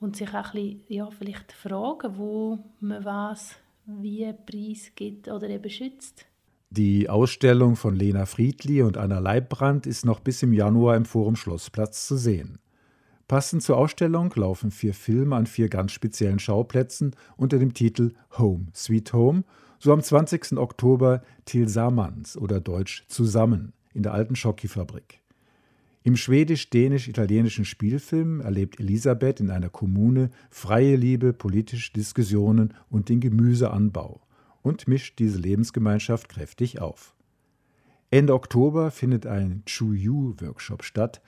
und 0.00 0.16
sich 0.16 0.28
auch 0.30 0.34
ein 0.34 0.52
bisschen, 0.52 0.84
ja, 0.88 1.10
vielleicht 1.10 1.52
fragen, 1.52 2.18
wo 2.18 2.58
man 2.80 3.04
was 3.04 3.56
wie 3.86 4.32
Preis 4.46 4.92
gibt 4.94 5.28
oder 5.28 5.48
eben 5.48 5.70
schützt. 5.70 6.26
Die 6.70 7.08
Ausstellung 7.08 7.76
von 7.76 7.94
Lena 7.94 8.26
Friedli 8.26 8.82
und 8.82 8.96
Anna 8.96 9.20
Leibbrand 9.20 9.86
ist 9.86 10.04
noch 10.04 10.20
bis 10.20 10.42
im 10.42 10.52
Januar 10.52 10.96
im 10.96 11.04
Forum 11.04 11.36
Schlossplatz 11.36 12.06
zu 12.06 12.16
sehen. 12.16 12.58
Passend 13.28 13.62
zur 13.62 13.78
Ausstellung 13.78 14.32
laufen 14.34 14.70
vier 14.70 14.92
Filme 14.92 15.36
an 15.36 15.46
vier 15.46 15.68
ganz 15.68 15.92
speziellen 15.92 16.38
Schauplätzen 16.38 17.14
unter 17.36 17.58
dem 17.58 17.72
Titel 17.72 18.12
Home, 18.38 18.66
Sweet 18.74 19.12
Home, 19.12 19.44
so 19.78 19.92
am 19.92 20.02
20. 20.02 20.58
Oktober 20.58 21.22
Tilsamans 21.44 22.36
oder 22.36 22.60
Deutsch 22.60 23.04
Zusammen 23.08 23.72
in 23.92 24.02
der 24.02 24.12
alten 24.12 24.34
Schocki-Fabrik. 24.36 25.23
Im 26.06 26.16
schwedisch-dänisch-italienischen 26.16 27.64
Spielfilm 27.64 28.42
erlebt 28.42 28.78
Elisabeth 28.78 29.40
in 29.40 29.50
einer 29.50 29.70
Kommune 29.70 30.28
freie 30.50 30.96
Liebe, 30.96 31.32
politische 31.32 31.94
Diskussionen 31.94 32.74
und 32.90 33.08
den 33.08 33.20
Gemüseanbau 33.20 34.20
und 34.60 34.86
mischt 34.86 35.18
diese 35.18 35.38
Lebensgemeinschaft 35.38 36.28
kräftig 36.28 36.78
auf. 36.78 37.14
Ende 38.10 38.34
Oktober 38.34 38.90
findet 38.90 39.24
ein 39.24 39.62
Chuyu-Workshop 39.64 40.84
statt. 40.84 41.22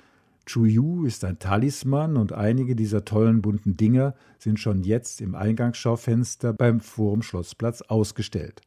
Chuyu 0.44 1.06
ist 1.06 1.24
ein 1.24 1.38
Talisman 1.38 2.18
und 2.18 2.34
einige 2.34 2.76
dieser 2.76 3.06
tollen 3.06 3.40
bunten 3.40 3.78
Dinger 3.78 4.14
sind 4.38 4.60
schon 4.60 4.82
jetzt 4.82 5.22
im 5.22 5.34
Eingangsschaufenster 5.34 6.52
beim 6.52 6.80
Forum 6.80 7.22
Schlossplatz 7.22 7.80
ausgestellt. 7.80 8.60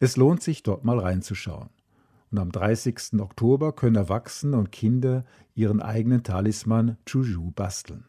Es 0.00 0.16
lohnt 0.16 0.42
sich, 0.42 0.64
dort 0.64 0.84
mal 0.84 0.98
reinzuschauen 0.98 1.70
und 2.32 2.38
am 2.38 2.50
30. 2.50 3.20
Oktober 3.20 3.72
können 3.72 3.96
Erwachsene 3.96 4.56
und 4.56 4.72
Kinder 4.72 5.24
ihren 5.54 5.80
eigenen 5.82 6.22
Talisman 6.22 6.96
Juju 7.06 7.50
basteln. 7.52 8.06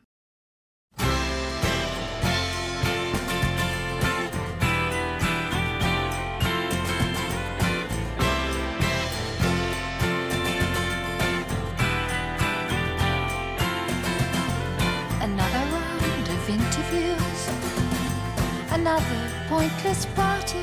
Another 18.72 19.30
pointless 19.48 20.06
party. 20.08 20.58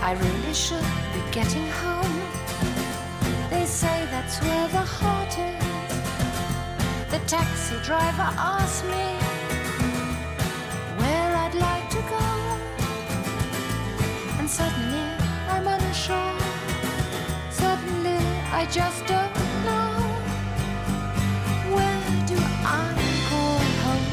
I 0.00 0.12
really 0.12 0.54
should 0.54 0.80
getting 1.44 1.70
home. 1.84 2.16
They 3.48 3.64
say 3.64 3.96
that's 4.10 4.36
where 4.42 4.68
the 4.76 4.84
heart 4.98 5.34
is. 5.50 5.92
The 7.12 7.20
taxi 7.34 7.76
driver 7.88 8.30
asked 8.56 8.84
me 8.94 9.06
where 11.00 11.30
I'd 11.44 11.56
like 11.68 11.88
to 11.96 12.02
go. 12.16 12.26
And 14.38 14.50
suddenly 14.50 15.08
I'm 15.54 15.66
unsure. 15.76 16.38
Suddenly 17.62 18.18
I 18.60 18.66
just 18.78 19.06
don't 19.06 19.34
know. 19.66 19.90
Where 21.76 22.02
do 22.30 22.36
I 22.80 22.86
call 23.28 23.60
home? 23.84 24.08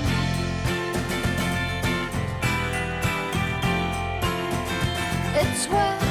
It's 5.41 5.65
where 5.73 6.04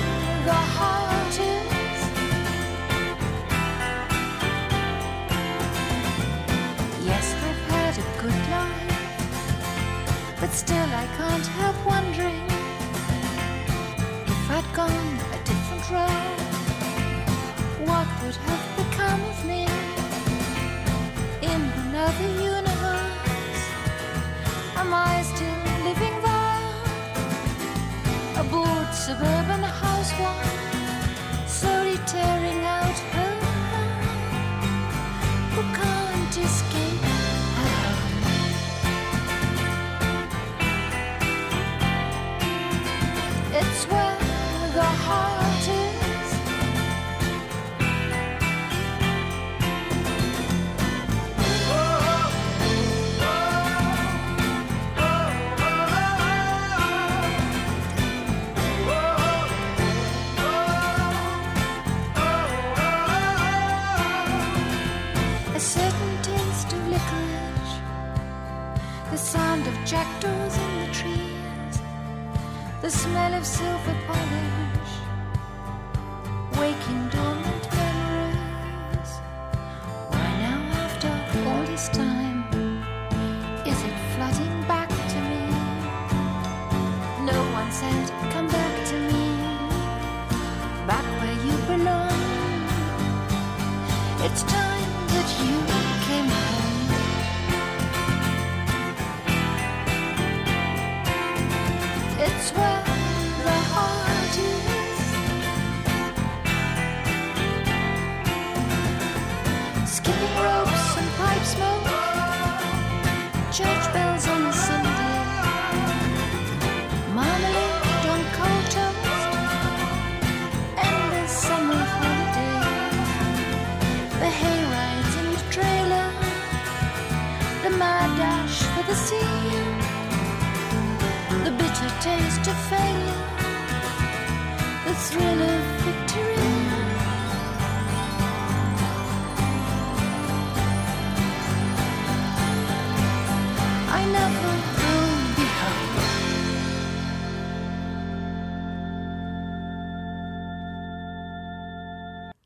still 10.66 10.90
I 11.04 11.06
can't 11.18 11.46
help 11.60 11.78
wondering 11.84 12.46
if 14.32 14.50
I'd 14.56 14.68
gone 14.80 15.08
a 15.36 15.38
different 15.50 15.84
road, 15.94 16.38
what 17.88 18.08
would 18.20 18.38
have 18.48 18.64
become 18.80 19.20
of 19.32 19.38
me 19.50 19.62
in 21.52 21.60
another 21.84 22.28
universe? 22.54 23.62
Am 24.80 24.90
I 25.10 25.14
still 25.32 25.62
living 25.88 26.16
there? 26.28 26.62
A 28.42 28.44
bored 28.52 28.92
suburban 29.06 29.62
housewife, 29.84 30.62
slowly 31.46 31.98
tearing 32.06 32.60
out 32.78 32.98
her 33.14 33.23
swell. 43.84 44.13
The 73.24 73.30
smell 73.30 73.40
of 73.40 73.46
silver 73.46 74.23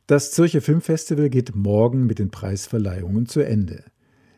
Das 0.09 0.31
Zürcher 0.31 0.63
Filmfestival 0.63 1.29
geht 1.29 1.55
morgen 1.55 2.07
mit 2.07 2.19
den 2.19 2.31
Preisverleihungen 2.31 3.27
zu 3.27 3.41
Ende. 3.41 3.85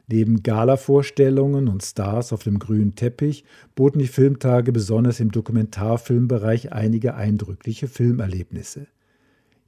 Neben 0.09 0.43
Gala-Vorstellungen 0.43 1.69
und 1.69 1.85
Stars 1.85 2.33
auf 2.33 2.43
dem 2.43 2.59
grünen 2.59 2.97
Teppich 2.97 3.45
boten 3.77 4.01
die 4.01 4.09
Filmtage 4.09 4.73
besonders 4.73 5.21
im 5.21 5.31
Dokumentarfilmbereich 5.31 6.73
einige 6.73 7.15
eindrückliche 7.15 7.87
Filmerlebnisse. 7.87 8.89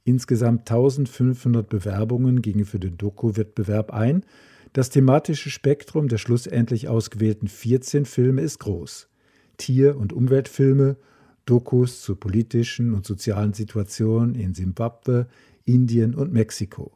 Insgesamt 0.03 0.69
1500 0.69 1.69
Bewerbungen 1.69 2.41
gingen 2.41 2.65
für 2.65 2.79
den 2.79 2.97
Doku-Wettbewerb 2.97 3.93
ein. 3.93 4.25
Das 4.73 4.89
thematische 4.89 5.49
Spektrum 5.51 6.09
der 6.09 6.17
schlussendlich 6.17 6.89
ausgewählten 6.89 7.47
14 7.47 8.03
Filme 8.03 8.41
ist 8.41 8.59
groß. 8.59 9.07
Tier- 9.55 9.95
und 9.95 10.11
Umweltfilme, 10.11 10.97
Dokus 11.45 12.01
zu 12.01 12.17
politischen 12.17 12.93
und 12.93 13.05
sozialen 13.05 13.53
Situationen 13.53 14.35
in 14.35 14.53
Simbabwe, 14.53 15.27
Indien 15.65 16.15
und 16.15 16.33
Mexiko. 16.33 16.91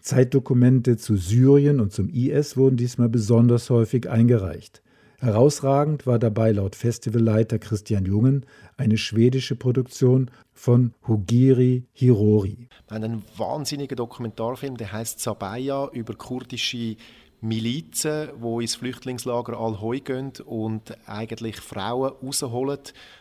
Zeitdokumente 0.00 0.96
zu 0.96 1.16
Syrien 1.16 1.80
und 1.80 1.92
zum 1.92 2.08
IS 2.08 2.56
wurden 2.56 2.76
diesmal 2.76 3.08
besonders 3.08 3.68
häufig 3.70 4.08
eingereicht. 4.08 4.82
Herausragend 5.18 6.06
war 6.06 6.18
dabei 6.18 6.52
laut 6.52 6.74
Festivalleiter 6.74 7.58
Christian 7.58 8.06
Jungen 8.06 8.46
eine 8.78 8.96
schwedische 8.96 9.54
Produktion 9.54 10.30
von 10.54 10.94
Hugiri 11.06 11.84
Hirori. 11.92 12.68
Einen 12.88 13.22
wahnsinnigen 13.36 13.96
Dokumentarfilm, 13.96 14.78
der 14.78 14.92
heißt 14.92 15.20
Sabaya 15.20 15.90
über 15.92 16.14
kurdische 16.14 16.96
Milizen, 17.42 18.28
die 18.42 18.62
ins 18.62 18.74
Flüchtlingslager 18.74 19.58
Al-Hoi 19.58 20.00
gehen 20.00 20.32
und 20.44 20.94
eigentlich 21.08 21.56
Frauen 21.56 22.12
rausholen, 22.22 22.80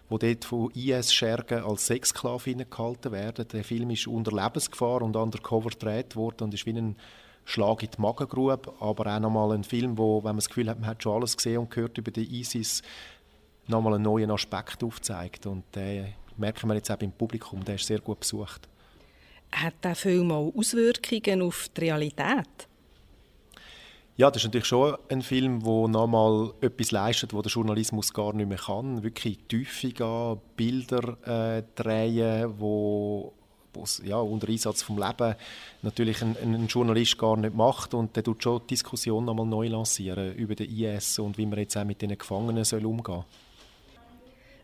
die 0.09 0.19
dort 0.19 0.45
von 0.45 0.71
IS-Schergen 0.71 1.63
als 1.63 1.87
Sexsklavinnen 1.87 2.69
gehalten 2.69 3.13
werden. 3.13 3.47
Der 3.47 3.63
Film 3.63 3.91
ist 3.91 4.07
unter 4.07 4.31
Lebensgefahr 4.31 5.01
und 5.01 5.15
undercover 5.15 5.69
gedreht 5.69 6.17
worden 6.17 6.45
und 6.45 6.53
ist 6.53 6.65
wie 6.65 6.73
ein 6.73 6.97
Schlag 7.45 7.81
in 7.81 7.89
die 7.95 8.01
Magengrube, 8.01 8.73
aber 8.79 9.15
auch 9.15 9.19
nochmal 9.19 9.53
ein 9.53 9.63
Film, 9.63 9.97
wo, 9.97 10.17
wenn 10.17 10.31
man 10.31 10.37
das 10.37 10.49
Gefühl 10.49 10.69
hat, 10.69 10.79
man 10.79 10.89
hat 10.89 11.01
schon 11.01 11.15
alles 11.15 11.37
gesehen 11.37 11.59
und 11.59 11.71
gehört 11.71 11.97
über 11.97 12.11
den 12.11 12.29
ISIS, 12.29 12.83
nochmal 13.67 13.95
einen 13.95 14.03
neuen 14.03 14.31
Aspekt 14.31 14.83
aufzeigt. 14.83 15.45
Und 15.45 15.63
den 15.75 16.13
merken 16.37 16.67
wir 16.67 16.75
jetzt 16.75 16.91
auch 16.91 16.97
beim 16.97 17.11
Publikum, 17.11 17.63
der 17.63 17.75
ist 17.75 17.87
sehr 17.87 17.99
gut 17.99 18.19
besucht. 18.19 18.67
Hat 19.51 19.75
der 19.83 19.95
Film 19.95 20.31
auch 20.31 20.53
Auswirkungen 20.55 21.41
auf 21.41 21.69
die 21.75 21.81
Realität? 21.81 22.68
Ja, 24.19 24.29
das 24.29 24.41
ist 24.41 24.47
natürlich 24.47 24.67
schon 24.67 24.97
ein 25.07 25.21
Film, 25.21 25.63
der 25.63 25.87
nochmal 25.87 26.51
etwas 26.59 26.91
leistet, 26.91 27.33
was 27.33 27.43
der 27.43 27.53
Journalismus 27.53 28.13
gar 28.13 28.33
nicht 28.33 28.49
mehr 28.49 28.57
kann. 28.57 29.01
Wirklich 29.01 29.39
Tiefe 29.47 29.93
gehen, 29.93 30.41
Bilder 30.57 31.57
äh, 31.57 31.63
drehen, 31.73 32.53
wo 32.57 33.31
ja, 34.03 34.17
unter 34.17 34.49
Einsatz 34.49 34.81
vom 34.81 34.97
Leben 34.97 35.35
natürlich 35.83 36.21
ein, 36.21 36.35
ein 36.35 36.67
Journalist 36.67 37.17
gar 37.17 37.37
nicht 37.37 37.55
macht 37.55 37.93
und 37.93 38.13
der 38.13 38.25
tut 38.25 38.43
schon 38.43 38.59
die 38.63 38.73
Diskussion 38.73 39.23
nochmal 39.23 39.45
neu 39.45 39.69
lancieren 39.69 40.35
über 40.35 40.53
den 40.53 40.69
IS 40.69 41.17
und 41.19 41.37
wie 41.37 41.45
man 41.45 41.59
jetzt 41.59 41.77
auch 41.77 41.85
mit 41.85 42.01
den 42.01 42.17
Gefangenen 42.17 42.65
soll 42.65 42.85
umgehen 42.85 43.23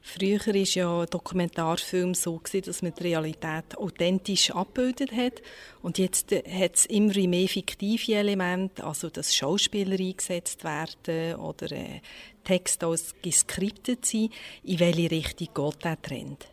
Früher 0.08 0.40
war 0.40 0.54
ja 0.54 1.06
Dokumentarfilm 1.08 2.14
so, 2.14 2.40
dass 2.64 2.84
man 2.84 2.94
die 2.94 3.04
Realität 3.04 3.76
authentisch 3.76 4.52
abgebildet 4.52 5.12
hat. 5.12 5.42
Und 5.82 5.98
jetzt 5.98 6.32
äh, 6.32 6.44
hat 6.48 6.76
es 6.76 6.86
immer 6.86 7.18
mehr 7.28 7.48
fiktive 7.48 8.14
Elemente, 8.14 8.84
also 8.84 9.10
dass 9.10 9.36
Schauspieler 9.36 10.00
eingesetzt 10.00 10.64
werden 10.64 11.36
oder 11.38 11.72
äh, 11.72 12.02
Texte 12.44 12.86
als 12.86 13.16
geskriptet 13.24 14.06
sind. 14.06 14.32
In 14.64 14.80
welche 14.80 15.10
Richtung 15.10 15.48
geht 15.54 15.84
dieser 15.84 16.02
Trend? 16.04 16.48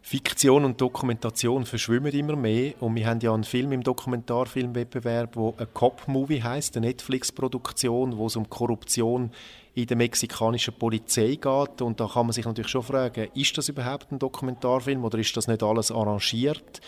Fiktion 0.00 0.64
und 0.64 0.80
Dokumentation 0.80 1.66
verschwimmen 1.66 2.12
immer 2.12 2.36
mehr 2.36 2.72
und 2.80 2.96
wir 2.96 3.06
haben 3.06 3.20
ja 3.20 3.34
einen 3.34 3.44
Film 3.44 3.70
im 3.72 3.82
Dokumentarfilmwettbewerb, 3.82 5.36
wo 5.36 5.54
ein 5.58 5.68
Cop-Movie 5.74 6.42
heißt, 6.42 6.76
eine 6.78 6.86
Netflix-Produktion, 6.86 8.16
wo 8.16 8.26
es 8.26 8.34
um 8.34 8.48
Korruption 8.48 9.30
in 9.74 9.86
der 9.86 9.96
mexikanischen 9.96 10.74
Polizei 10.74 11.36
geht 11.36 11.82
und 11.82 12.00
da 12.00 12.06
kann 12.06 12.26
man 12.26 12.32
sich 12.32 12.44
natürlich 12.44 12.70
schon 12.70 12.82
fragen, 12.82 13.28
ist 13.34 13.56
das 13.56 13.68
überhaupt 13.68 14.10
ein 14.10 14.18
Dokumentarfilm 14.18 15.04
oder 15.04 15.18
ist 15.18 15.36
das 15.36 15.48
nicht 15.48 15.62
alles 15.62 15.90
arrangiert? 15.90 16.80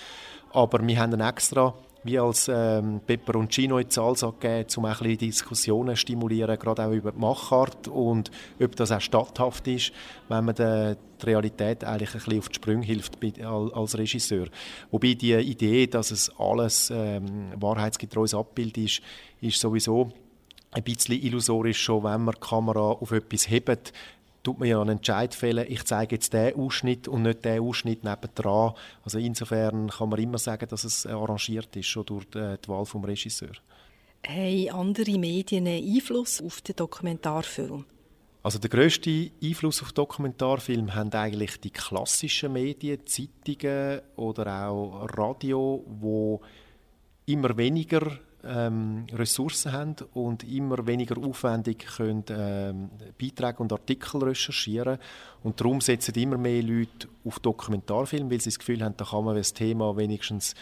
Aber 0.53 0.87
wir 0.87 0.99
haben 0.99 1.13
ihn 1.13 1.21
extra 1.21 1.75
wie 2.05 2.19
als 2.19 2.51
ähm, 2.53 3.01
Peperoncino 3.07 3.79
in 3.79 3.89
Salsa 3.89 4.31
gegeben, 4.31 4.67
um 4.77 4.85
ein 4.87 4.97
bisschen 4.97 5.19
Diskussionen 5.19 5.95
zu 5.95 6.01
stimulieren, 6.01 6.59
gerade 6.59 6.85
auch 6.85 6.91
über 6.91 7.13
die 7.13 7.19
Machart 7.19 7.89
und 7.89 8.31
ob 8.61 8.77
das 8.77 8.91
auch 8.91 9.01
statthaft 9.01 9.69
ist, 9.69 9.93
wenn 10.29 10.45
man 10.45 10.55
die 10.55 10.97
Realität 11.25 11.85
eigentlich 11.85 12.15
ein 12.15 12.19
bisschen 12.19 12.39
auf 12.39 12.49
die 12.49 12.55
Sprünge 12.57 12.85
hilft 12.85 13.19
als 13.45 13.97
Regisseur. 13.97 14.49
Wobei 14.91 15.15
die 15.15 15.35
Idee, 15.35 15.87
dass 15.87 16.11
es 16.11 16.31
alles 16.39 16.91
ähm, 16.93 17.53
wahrheitsgetreues 17.57 18.35
Abbild 18.35 18.77
ist, 18.79 19.01
ist 19.41 19.61
sowieso 19.61 20.11
ein 20.73 20.83
bisschen 20.83 21.23
illusorisch 21.23 21.83
schon, 21.83 22.05
wenn 22.05 22.23
man 22.23 22.35
die 22.35 22.41
Kamera 22.41 22.81
auf 22.81 23.13
etwas 23.13 23.49
hebt, 23.49 23.93
tut 24.43 24.59
man 24.59 24.69
ja 24.69 24.81
einen 24.81 24.97
Entscheid 24.97 25.35
fällen, 25.35 25.67
ich 25.69 25.85
zeige 25.85 26.17
jetzt 26.17 26.33
den 26.33 26.55
Ausschnitt 26.57 27.07
und 27.07 27.23
nicht 27.23 27.45
den 27.45 27.61
Ausschnitt 27.63 28.03
nebendran. 28.03 28.73
Also 29.05 29.19
insofern 29.19 29.89
kann 29.89 30.09
man 30.09 30.21
immer 30.21 30.39
sagen, 30.39 30.67
dass 30.69 30.85
es 30.85 31.07
arrangiert 31.07 31.77
ist, 31.77 31.87
schon 31.87 32.07
durch 32.07 32.25
die, 32.25 32.57
die 32.65 32.69
Wahl 32.69 32.85
vom 32.85 33.05
Regisseur. 33.05 33.53
Haben 34.27 34.71
andere 34.71 35.19
Medien 35.19 35.67
einen 35.67 35.95
Einfluss 35.95 36.43
auf 36.43 36.61
den 36.61 36.77
Dokumentarfilm? 36.77 37.85
Also 38.45 38.59
der 38.59 38.71
größte 38.71 39.31
Einfluss 39.43 39.83
auf 39.83 39.93
Dokumentarfilm 39.93 40.95
haben 40.95 41.13
eigentlich 41.13 41.61
die 41.61 41.71
klassischen 41.71 42.53
Medien, 42.53 43.07
Zeitungen 43.07 44.01
oder 44.17 44.69
auch 44.69 45.07
Radio, 45.17 45.85
wo 45.87 46.41
immer 47.27 47.57
weniger 47.57 48.19
ähm, 48.45 49.07
Ressourcen 49.13 49.73
haben 49.73 49.97
und 50.15 50.45
immer 50.45 50.87
weniger 50.87 51.17
aufwendig 51.19 51.87
können 51.97 52.25
ähm, 52.31 52.91
Beiträge 53.21 53.59
und 53.59 53.73
Artikel 53.73 54.23
recherchieren. 54.23 54.99
Und 55.43 55.61
darum 55.61 55.81
setzen 55.81 56.15
immer 56.15 56.39
mehr 56.39 56.63
Leute 56.63 57.09
auf 57.25 57.39
Dokumentarfilm, 57.41 58.31
weil 58.31 58.41
sie 58.41 58.51
das 58.51 58.59
Gefühl 58.59 58.83
haben, 58.83 58.97
da 58.97 59.05
kann 59.05 59.25
man 59.25 59.37
das 59.37 59.53
Thema 59.53 59.97
wenigstens 59.97 60.55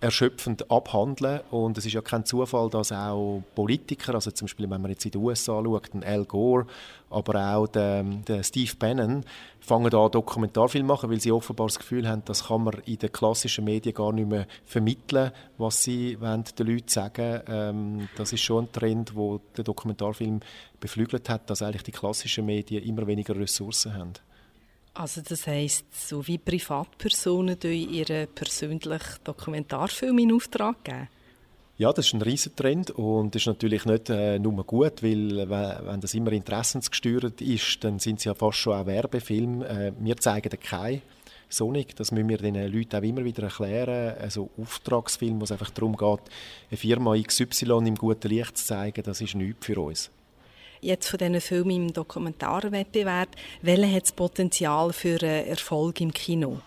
erschöpfend 0.00 0.70
abhandeln. 0.70 1.40
Und 1.50 1.78
es 1.78 1.86
ist 1.86 1.92
ja 1.92 2.00
kein 2.00 2.24
Zufall, 2.24 2.70
dass 2.70 2.92
auch 2.92 3.42
Politiker, 3.54 4.14
also 4.14 4.30
zum 4.30 4.46
Beispiel, 4.46 4.70
wenn 4.70 4.80
man 4.80 4.90
jetzt 4.90 5.04
in 5.04 5.12
den 5.12 5.22
USA 5.22 5.62
schaut, 5.62 5.92
den 5.92 6.02
Al 6.02 6.24
Gore, 6.24 6.66
aber 7.10 7.54
auch 7.54 7.66
der, 7.66 8.02
der 8.02 8.42
Steve 8.42 8.72
Bannon, 8.78 9.24
fangen 9.60 9.94
an 9.94 10.10
Dokumentarfilm 10.10 10.86
machen, 10.86 11.10
weil 11.10 11.20
sie 11.20 11.32
offenbar 11.32 11.66
das 11.66 11.78
Gefühl 11.78 12.08
haben, 12.08 12.22
das 12.24 12.46
kann 12.46 12.64
man 12.64 12.74
in 12.86 12.98
den 12.98 13.12
klassischen 13.12 13.64
Medien 13.64 13.94
gar 13.94 14.12
nicht 14.12 14.28
mehr 14.28 14.46
vermitteln, 14.64 15.32
was 15.58 15.82
sie 15.82 16.20
wollen, 16.20 16.44
den 16.58 16.66
Leuten 16.66 16.88
sagen. 16.88 17.40
Ähm, 17.46 18.08
das 18.16 18.32
ist 18.32 18.40
schon 18.40 18.64
ein 18.64 18.72
Trend, 18.72 19.14
wo 19.14 19.40
der 19.56 19.64
Dokumentarfilm 19.64 20.40
beflügelt 20.80 21.28
hat, 21.28 21.50
dass 21.50 21.62
eigentlich 21.62 21.82
die 21.82 21.92
klassischen 21.92 22.46
Medien 22.46 22.82
immer 22.84 23.06
weniger 23.06 23.36
Ressourcen 23.36 23.94
haben. 23.94 24.12
Also 24.94 25.20
das 25.26 25.46
heißt, 25.46 25.86
so 26.08 26.26
wie 26.26 26.38
Privatpersonen 26.38 27.58
ihren 27.62 28.28
persönlichen 28.28 28.98
Dokumentarfilm 29.24 30.18
in 30.18 30.32
Auftrag 30.32 30.84
geben? 30.84 31.08
Ja, 31.78 31.92
das 31.92 32.06
ist 32.06 32.12
ein 32.12 32.20
Riesentrend 32.20 32.90
und 32.90 33.34
das 33.34 33.42
ist 33.42 33.46
natürlich 33.46 33.86
nicht 33.86 34.10
äh, 34.10 34.38
nur 34.38 34.64
gut, 34.64 35.02
weil 35.02 35.48
wenn 35.48 36.00
das 36.00 36.12
immer 36.12 36.32
interessensgesteuert 36.32 37.40
ist, 37.40 37.82
dann 37.82 37.98
sind 37.98 38.18
es 38.18 38.24
ja 38.24 38.34
fast 38.34 38.58
schon 38.58 38.74
auch 38.74 38.84
Werbefilme. 38.84 39.66
Äh, 39.66 39.92
wir 39.98 40.16
zeigen 40.18 40.50
keine 40.60 41.00
so 41.48 41.72
nicht. 41.72 41.98
Das 41.98 42.12
müssen 42.12 42.28
wir 42.28 42.36
den 42.36 42.70
Leuten 42.70 42.96
auch 42.96 43.02
immer 43.02 43.24
wieder 43.24 43.44
erklären. 43.44 44.18
Also 44.20 44.50
Auftragsfilm, 44.60 45.40
wo 45.40 45.44
es 45.44 45.52
einfach 45.52 45.70
darum 45.70 45.96
geht, 45.96 46.20
eine 46.70 46.76
Firma 46.76 47.16
XY 47.16 47.78
im 47.86 47.94
guten 47.94 48.28
Licht 48.28 48.58
zu 48.58 48.66
zeigen, 48.66 49.02
das 49.02 49.20
ist 49.20 49.34
nichts 49.34 49.64
für 49.64 49.80
uns 49.80 50.10
jetzt 50.80 51.08
von 51.08 51.18
diesen 51.18 51.40
Filmen 51.40 51.70
im 51.70 51.92
Dokumentarwettbewerb, 51.92 53.28
welche 53.62 53.94
hat 53.94 54.02
das 54.02 54.12
Potenzial 54.12 54.92
für 54.92 55.18
einen 55.22 55.46
Erfolg 55.46 56.00
im 56.00 56.12
Kino? 56.12 56.58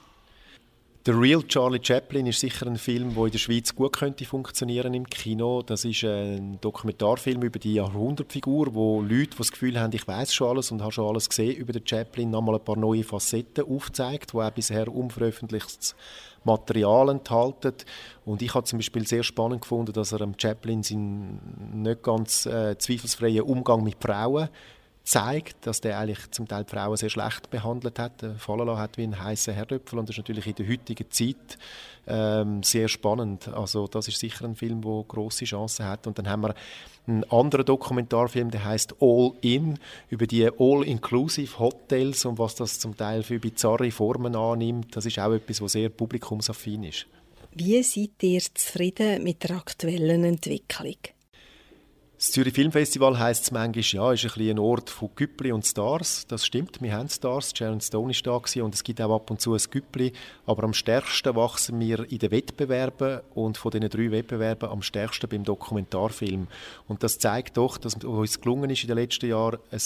The 1.05 1.11
Real 1.11 1.43
Charlie 1.43 1.81
Chaplin 1.83 2.27
ist 2.27 2.39
sicher 2.39 2.65
ein 2.65 2.77
Film, 2.77 3.13
der 3.13 3.25
in 3.25 3.31
der 3.31 3.37
Schweiz 3.37 3.75
gut 3.75 3.97
könnte 3.97 4.23
funktionieren 4.23 4.93
im 4.93 5.05
Kino. 5.05 5.61
Das 5.61 5.83
ist 5.83 6.05
ein 6.05 6.59
Dokumentarfilm 6.61 7.41
über 7.41 7.59
die 7.59 7.73
Jahrhundertfigur, 7.73 8.73
wo 8.73 9.01
Leute, 9.01 9.31
die 9.31 9.37
das 9.37 9.51
Gefühl 9.51 9.77
haben, 9.77 9.91
ich 9.91 10.07
weiß 10.07 10.33
schon 10.33 10.47
alles 10.47 10.71
und 10.71 10.81
habe 10.81 10.93
schon 10.93 11.05
alles 11.05 11.27
gesehen 11.27 11.57
über 11.57 11.73
den 11.73 11.85
Chaplin, 11.85 12.29
nochmal 12.29 12.55
ein 12.55 12.63
paar 12.63 12.77
neue 12.77 13.03
Facetten 13.03 13.65
aufzeigt, 13.65 14.33
wo 14.33 14.39
er 14.39 14.51
bisher 14.51 14.87
unveröffentlichtes 14.87 15.93
Material 16.43 17.09
enthalten. 17.09 17.73
Und 18.25 18.41
ich 18.41 18.53
habe 18.53 18.65
zum 18.65 18.79
Beispiel 18.79 19.07
sehr 19.07 19.23
spannend 19.23 19.61
gefunden, 19.61 19.93
dass 19.93 20.11
er 20.11 20.21
am 20.21 20.35
Chaplin 20.37 20.83
seinen 20.83 21.81
nicht 21.81 22.03
ganz 22.03 22.45
äh, 22.45 22.77
zweifelsfreien 22.77 23.41
Umgang 23.41 23.83
mit 23.83 23.97
Frauen 24.01 24.49
zeigt, 25.03 25.67
dass 25.67 25.81
der 25.81 25.99
eigentlich 25.99 26.31
zum 26.31 26.47
Teil 26.47 26.65
Frauen 26.65 26.95
sehr 26.95 27.09
schlecht 27.09 27.49
behandelt 27.49 27.99
hat, 27.99 28.23
äh, 28.23 28.35
fallen 28.35 28.77
hat 28.77 28.97
wie 28.97 29.03
ein 29.03 29.21
heißer 29.21 29.51
Herdöpfel 29.51 29.99
und 29.99 30.07
das 30.07 30.15
ist 30.15 30.19
natürlich 30.19 30.47
in 30.47 30.55
der 30.55 30.67
heutigen 30.69 31.11
Zeit 31.11 31.57
ähm, 32.07 32.63
sehr 32.63 32.87
spannend. 32.87 33.47
Also 33.47 33.87
das 33.87 34.07
ist 34.07 34.19
sicher 34.19 34.45
ein 34.45 34.55
Film, 34.55 34.81
der 34.81 35.03
große 35.07 35.45
Chancen 35.45 35.85
hat. 35.85 36.07
Und 36.07 36.17
dann 36.17 36.29
haben 36.29 36.41
wir 36.41 36.55
einen 37.07 37.23
anderen 37.31 37.65
Dokumentarfilm, 37.65 38.51
der 38.51 38.65
heißt 38.65 38.95
All 39.01 39.33
In 39.41 39.79
über 40.09 40.27
die 40.27 40.47
All-Inclusive 40.47 41.59
Hotels 41.59 42.25
und 42.25 42.39
was 42.39 42.55
das 42.55 42.79
zum 42.79 42.95
Teil 42.95 43.23
für 43.23 43.39
bizarre 43.39 43.91
Formen 43.91 44.35
annimmt. 44.35 44.95
Das 44.95 45.05
ist 45.05 45.19
auch 45.19 45.33
etwas, 45.33 45.61
was 45.61 45.73
sehr 45.73 45.89
publikumsaffin 45.89 46.83
ist. 46.83 47.07
Wie 47.55 47.81
seid 47.83 48.21
ihr 48.21 48.41
zufrieden 48.53 49.23
mit 49.23 49.43
der 49.43 49.57
aktuellen 49.57 50.23
Entwicklung? 50.23 50.95
Das 52.23 52.31
Zürich 52.31 52.53
Filmfestival 52.53 53.19
heisst 53.19 53.43
es 53.43 53.51
manchmal, 53.51 53.83
ja, 53.83 54.13
ist 54.13 54.37
ein, 54.37 54.49
ein 54.51 54.57
Ort 54.57 54.89
von 54.89 55.09
Güppli 55.13 55.51
und 55.51 55.65
Stars. 55.65 56.25
Das 56.25 56.45
stimmt, 56.45 56.81
wir 56.81 56.93
haben 56.93 57.09
Stars. 57.09 57.51
Sharon 57.53 57.81
Stone 57.81 58.13
war 58.13 58.41
da 58.55 58.63
und 58.63 58.73
es 58.73 58.81
gibt 58.85 59.01
auch 59.01 59.13
ab 59.13 59.29
und 59.29 59.41
zu 59.41 59.53
ein 59.53 59.61
Güppli. 59.69 60.13
Aber 60.45 60.63
am 60.63 60.73
stärksten 60.73 61.35
wachsen 61.35 61.81
wir 61.81 62.09
in 62.09 62.19
den 62.19 62.31
Wettbewerben 62.31 63.19
und 63.35 63.57
von 63.57 63.71
diesen 63.71 63.89
drei 63.89 64.09
Wettbewerben 64.09 64.69
am 64.69 64.81
stärksten 64.81 65.27
beim 65.27 65.43
Dokumentarfilm. 65.43 66.47
Und 66.87 67.03
das 67.03 67.19
zeigt 67.19 67.57
doch, 67.57 67.77
dass 67.77 67.97
es 67.97 68.05
uns 68.05 68.39
gelungen 68.39 68.69
ist, 68.69 68.83
in 68.83 68.87
den 68.87 68.99
letzten 68.99 69.27
Jahren 69.27 69.59
ein 69.69 69.81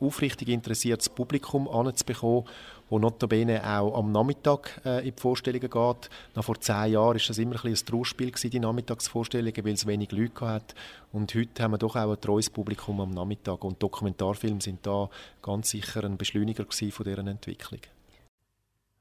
aufrichtig 0.00 0.48
interessiertes 0.48 1.08
Publikum 1.08 1.68
anzubekommen 1.68 2.46
wo 2.88 2.98
notabene 2.98 3.62
auch 3.64 3.98
am 3.98 4.12
Nachmittag 4.12 4.80
äh, 4.84 4.98
in 5.06 5.14
die 5.14 5.20
Vorstellungen 5.20 5.70
geht. 5.70 6.10
Nach 6.34 6.44
vor 6.44 6.60
zehn 6.60 6.92
Jahren 6.92 7.14
war 7.18 7.26
das 7.26 7.38
immer 7.38 7.64
ein, 7.64 7.70
ein 7.70 7.74
Trauerspiel 7.74 8.30
gewesen, 8.30 8.50
die 8.50 8.60
Nachmittagsvorstellungen, 8.60 9.64
weil 9.64 9.74
es 9.74 9.86
wenig 9.86 10.12
Leute 10.12 10.46
hat. 10.46 10.74
Und 11.12 11.34
heute 11.34 11.62
haben 11.62 11.72
wir 11.72 11.78
doch 11.78 11.96
auch 11.96 12.12
ein 12.12 12.20
treues 12.20 12.50
Publikum 12.50 13.00
am 13.00 13.10
Nachmittag. 13.10 13.64
Und 13.64 13.82
Dokumentarfilme 13.82 14.60
sind 14.60 14.86
da 14.86 15.10
ganz 15.42 15.70
sicher 15.70 16.04
ein 16.04 16.16
Beschleuniger 16.16 16.66
von 16.90 17.04
deren 17.04 17.26
Entwicklung. 17.26 17.80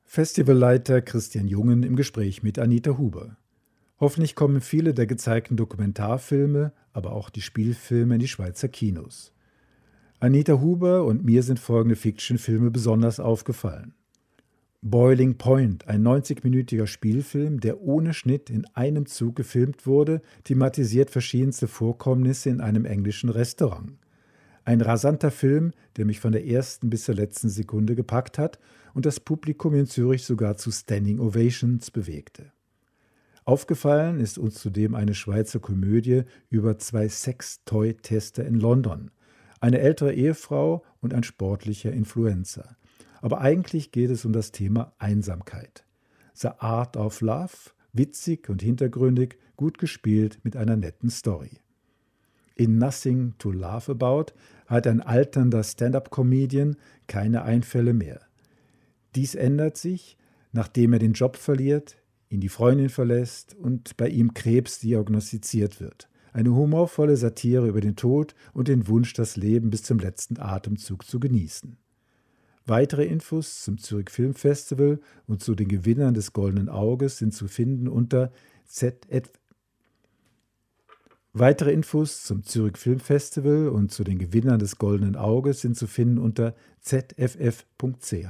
Festivalleiter 0.03 1.01
Christian 1.01 1.47
Jungen 1.47 1.83
im 1.83 1.95
Gespräch 1.95 2.43
mit 2.43 2.59
Anita 2.59 2.97
Huber. 2.97 3.37
Hoffentlich 3.99 4.35
kommen 4.35 4.61
viele 4.61 4.93
der 4.93 5.07
gezeigten 5.07 5.57
Dokumentarfilme, 5.57 6.73
aber 6.93 7.13
auch 7.13 7.29
die 7.29 7.41
Spielfilme 7.41 8.15
in 8.15 8.19
die 8.19 8.27
Schweizer 8.27 8.67
Kinos. 8.67 9.31
Anita 10.21 10.61
Huber 10.61 11.03
und 11.03 11.25
mir 11.25 11.43
sind 11.43 11.59
folgende 11.59 11.97
Fiction-Filme 11.97 12.71
besonders 12.71 13.19
aufgefallen. 13.19 13.93
Boiling 14.81 15.37
Point, 15.37 15.87
ein 15.89 16.03
90-minütiger 16.03 16.87
Spielfilm, 16.87 17.59
der 17.59 17.81
ohne 17.81 18.13
Schnitt 18.13 18.49
in 18.49 18.65
einem 18.75 19.07
Zug 19.07 19.35
gefilmt 19.35 19.85
wurde, 19.85 20.21
thematisiert 20.45 21.09
verschiedenste 21.09 21.67
Vorkommnisse 21.67 22.49
in 22.49 22.61
einem 22.61 22.85
englischen 22.85 23.29
Restaurant. 23.29 23.93
Ein 24.63 24.81
rasanter 24.81 25.31
Film, 25.31 25.73
der 25.97 26.05
mich 26.05 26.21
von 26.21 26.31
der 26.31 26.47
ersten 26.47 26.89
bis 26.89 27.03
zur 27.03 27.15
letzten 27.15 27.49
Sekunde 27.49 27.95
gepackt 27.95 28.37
hat 28.37 28.57
und 28.93 29.05
das 29.05 29.19
Publikum 29.19 29.75
in 29.75 29.85
Zürich 29.85 30.23
sogar 30.23 30.55
zu 30.55 30.71
Standing 30.71 31.19
Ovations 31.19 31.91
bewegte. 31.91 32.53
Aufgefallen 33.43 34.19
ist 34.21 34.37
uns 34.37 34.55
zudem 34.55 34.95
eine 34.95 35.13
Schweizer 35.13 35.59
Komödie 35.59 36.23
über 36.49 36.79
zwei 36.79 37.07
Sex-Toy-Tester 37.09 38.45
in 38.45 38.55
London, 38.55 39.11
eine 39.59 39.79
ältere 39.79 40.13
Ehefrau 40.13 40.83
und 41.01 41.13
ein 41.13 41.23
sportlicher 41.23 41.91
Influencer. 41.91 42.75
Aber 43.21 43.41
eigentlich 43.41 43.91
geht 43.91 44.09
es 44.09 44.25
um 44.25 44.33
das 44.33 44.51
Thema 44.51 44.93
Einsamkeit. 44.99 45.85
The 46.33 46.49
Art 46.59 46.97
of 46.97 47.21
Love, 47.21 47.71
witzig 47.93 48.49
und 48.49 48.61
hintergründig, 48.61 49.37
gut 49.55 49.77
gespielt 49.77 50.39
mit 50.43 50.55
einer 50.57 50.75
netten 50.75 51.09
Story. 51.09 51.59
In 52.55 52.77
Nothing 52.77 53.33
to 53.37 53.51
Laugh 53.51 53.89
About 53.89 54.33
hat 54.67 54.87
ein 54.87 55.01
alternder 55.01 55.63
Stand-up-Comedian 55.63 56.77
keine 57.07 57.43
Einfälle 57.43 57.93
mehr. 57.93 58.21
Dies 59.15 59.35
ändert 59.35 59.77
sich, 59.77 60.17
nachdem 60.51 60.93
er 60.93 60.99
den 60.99 61.13
Job 61.13 61.37
verliert, 61.37 61.97
ihn 62.29 62.41
die 62.41 62.49
Freundin 62.49 62.89
verlässt 62.89 63.55
und 63.55 63.97
bei 63.97 64.07
ihm 64.07 64.33
Krebs 64.33 64.79
diagnostiziert 64.79 65.79
wird. 65.79 66.09
Eine 66.35 66.53
humorvolle 66.53 67.15
Satire 67.15 67.65
über 67.65 67.79
den 67.79 67.95
Tod 67.95 68.35
und 68.51 68.67
den 68.67 68.89
Wunsch, 68.89 69.13
das 69.13 69.37
Leben 69.37 69.69
bis 69.69 69.83
zum 69.83 69.99
letzten 69.99 70.37
Atemzug 70.37 71.05
zu 71.05 71.17
genießen. 71.17 71.77
Weitere 72.65 73.05
Infos 73.05 73.63
zum 73.63 73.77
Zürich 73.77 74.09
Film 74.09 74.33
Festival 74.33 74.99
und 75.27 75.41
zu 75.41 75.55
den 75.55 75.69
Gewinnern 75.69 76.13
des 76.13 76.33
Goldenen 76.33 76.67
Auges 76.67 77.19
sind 77.19 77.33
zu 77.33 77.47
finden 77.47 77.87
unter 77.87 78.33
ZF 78.67 79.31
Weitere 81.31 81.71
Infos 81.71 82.25
zum 82.25 82.43
Zürich 82.43 82.75
Film 82.75 82.99
Festival 82.99 83.69
und 83.69 83.93
zu 83.93 84.03
den 84.03 84.19
Gewinnern 84.19 84.59
des 84.59 84.77
Goldenen 84.77 85.15
Auges 85.15 85.61
sind 85.61 85.77
zu 85.77 85.87
finden 85.87 86.17
unter 86.17 86.53
zff.ch. 86.81 88.27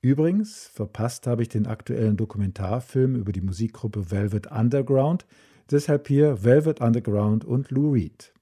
Übrigens, 0.00 0.66
verpasst 0.74 1.28
habe 1.28 1.42
ich 1.42 1.48
den 1.48 1.68
aktuellen 1.68 2.16
Dokumentarfilm 2.16 3.14
über 3.14 3.30
die 3.30 3.42
Musikgruppe 3.42 4.10
Velvet 4.10 4.50
Underground, 4.50 5.24
deshalb 5.70 6.08
hier 6.08 6.44
Velvet 6.44 6.80
Underground 6.80 7.44
und 7.44 7.70
Lou 7.70 7.92
Reed. 7.92 8.32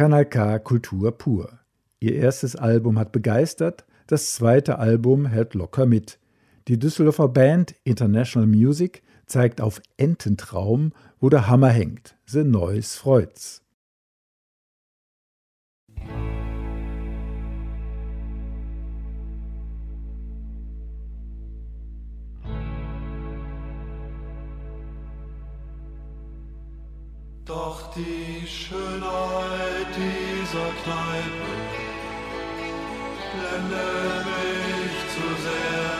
Kanal 0.00 0.24
K 0.24 0.58
Kultur 0.60 1.12
pur. 1.12 1.58
Ihr 1.98 2.14
erstes 2.14 2.56
Album 2.56 2.98
hat 2.98 3.12
begeistert, 3.12 3.84
das 4.06 4.32
zweite 4.32 4.78
Album 4.78 5.26
hält 5.26 5.52
locker 5.52 5.84
mit. 5.84 6.18
Die 6.68 6.78
Düsseldorfer 6.78 7.28
Band 7.28 7.74
International 7.84 8.48
Music 8.48 9.02
zeigt 9.26 9.60
auf 9.60 9.82
Ententraum, 9.98 10.94
wo 11.18 11.28
der 11.28 11.48
Hammer 11.48 11.68
hängt. 11.68 12.16
The 12.24 12.44
Noise 12.44 12.98
freut's. 12.98 13.60
Doch 27.44 27.92
die 27.94 28.46
Schönheit 28.46 29.69
dieser 30.50 30.72
Kneipe. 30.82 31.50
Blendet 33.32 34.26
mich 34.26 34.96
zu 35.14 35.26
sehr, 35.42 35.92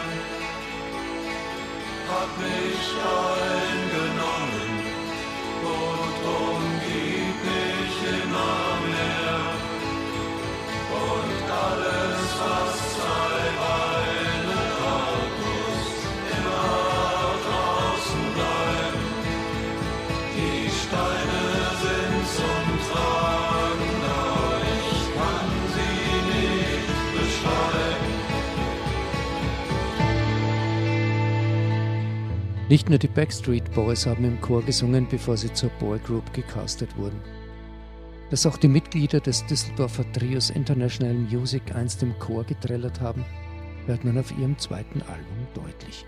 hat 2.08 2.32
mich 2.38 2.86
eingenommen 2.98 3.49
Nicht 32.70 32.88
nur 32.88 32.98
die 33.00 33.08
Backstreet 33.08 33.72
Boys 33.72 34.06
haben 34.06 34.24
im 34.24 34.40
Chor 34.40 34.62
gesungen, 34.62 35.08
bevor 35.10 35.36
sie 35.36 35.52
zur 35.52 35.70
Boygroup 35.80 36.32
gecastet 36.32 36.96
wurden. 36.96 37.20
Dass 38.30 38.46
auch 38.46 38.56
die 38.56 38.68
Mitglieder 38.68 39.18
des 39.18 39.44
Düsseldorfer 39.46 40.04
Trios 40.12 40.50
International 40.50 41.14
Music 41.14 41.74
einst 41.74 42.00
im 42.04 42.16
Chor 42.20 42.44
getrellert 42.44 43.00
haben, 43.00 43.24
hört 43.86 44.04
man 44.04 44.16
auf 44.18 44.30
ihrem 44.38 44.56
zweiten 44.56 45.02
Album 45.02 45.48
deutlich. 45.52 46.06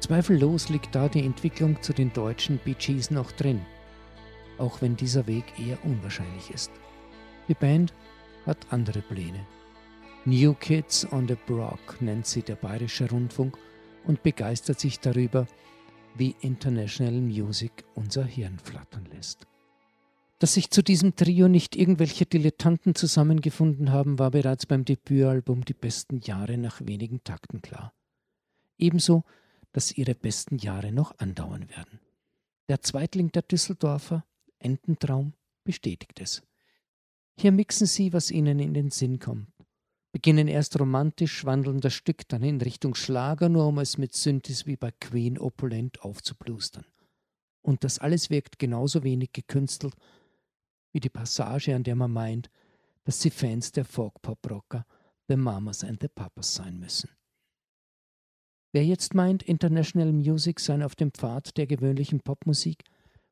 Zweifellos 0.00 0.70
liegt 0.70 0.94
da 0.94 1.10
die 1.10 1.26
Entwicklung 1.26 1.76
zu 1.82 1.92
den 1.92 2.10
deutschen 2.14 2.56
Bee 2.56 2.76
Gees 2.78 3.10
noch 3.10 3.30
drin, 3.30 3.60
auch 4.56 4.80
wenn 4.80 4.96
dieser 4.96 5.26
Weg 5.26 5.44
eher 5.58 5.76
unwahrscheinlich 5.84 6.50
ist. 6.52 6.70
Die 7.48 7.54
Band 7.54 7.92
hat 8.46 8.56
andere 8.70 9.02
Pläne. 9.02 9.46
New 10.24 10.54
Kids 10.54 11.06
on 11.12 11.28
the 11.28 11.36
Block 11.46 12.00
nennt 12.00 12.24
sie 12.24 12.40
der 12.40 12.56
Bayerische 12.56 13.10
Rundfunk 13.10 13.58
und 14.06 14.22
begeistert 14.22 14.80
sich 14.80 15.00
darüber, 15.00 15.46
wie 16.14 16.34
International 16.40 17.20
Music 17.20 17.84
unser 17.94 18.24
Hirn 18.24 18.58
flattern 18.58 19.06
lässt. 19.12 19.46
Dass 20.38 20.54
sich 20.54 20.70
zu 20.70 20.82
diesem 20.82 21.16
Trio 21.16 21.48
nicht 21.48 21.76
irgendwelche 21.76 22.26
Dilettanten 22.26 22.94
zusammengefunden 22.94 23.92
haben, 23.92 24.18
war 24.18 24.30
bereits 24.30 24.66
beim 24.66 24.84
Debütalbum 24.84 25.64
Die 25.64 25.74
besten 25.74 26.20
Jahre 26.20 26.58
nach 26.58 26.80
wenigen 26.84 27.22
Takten 27.24 27.62
klar. 27.62 27.92
Ebenso, 28.76 29.24
dass 29.72 29.96
ihre 29.96 30.14
besten 30.14 30.58
Jahre 30.58 30.92
noch 30.92 31.18
andauern 31.18 31.68
werden. 31.70 32.00
Der 32.68 32.80
Zweitling 32.80 33.30
der 33.32 33.42
Düsseldorfer, 33.42 34.24
Ententraum, 34.58 35.34
bestätigt 35.64 36.20
es. 36.20 36.42
Hier 37.36 37.52
mixen 37.52 37.86
sie, 37.86 38.12
was 38.12 38.30
ihnen 38.30 38.58
in 38.58 38.74
den 38.74 38.90
Sinn 38.90 39.18
kommt. 39.18 39.48
Beginnen 40.14 40.46
erst 40.46 40.78
romantisch, 40.78 41.44
wandeln 41.44 41.80
das 41.80 41.92
Stück 41.92 42.28
dann 42.28 42.44
in 42.44 42.60
Richtung 42.60 42.94
Schlager, 42.94 43.48
nur 43.48 43.66
um 43.66 43.80
es 43.80 43.98
mit 43.98 44.14
Synthes 44.14 44.64
wie 44.64 44.76
bei 44.76 44.92
Queen 44.92 45.40
opulent 45.40 46.02
aufzuplustern. 46.02 46.86
Und 47.62 47.82
das 47.82 47.98
alles 47.98 48.30
wirkt 48.30 48.60
genauso 48.60 49.02
wenig 49.02 49.32
gekünstelt 49.32 49.96
wie 50.92 51.00
die 51.00 51.08
Passage, 51.08 51.74
an 51.74 51.82
der 51.82 51.96
man 51.96 52.12
meint, 52.12 52.48
dass 53.02 53.20
sie 53.20 53.30
Fans 53.30 53.72
der 53.72 53.84
Folk-Pop-Rocker 53.84 54.86
The 55.26 55.34
Mamas 55.34 55.82
and 55.82 56.00
the 56.00 56.06
Papas 56.06 56.54
sein 56.54 56.78
müssen. 56.78 57.10
Wer 58.70 58.84
jetzt 58.84 59.14
meint, 59.14 59.42
International 59.42 60.12
Music 60.12 60.60
sei 60.60 60.84
auf 60.84 60.94
dem 60.94 61.10
Pfad 61.10 61.56
der 61.56 61.66
gewöhnlichen 61.66 62.20
Popmusik, 62.20 62.84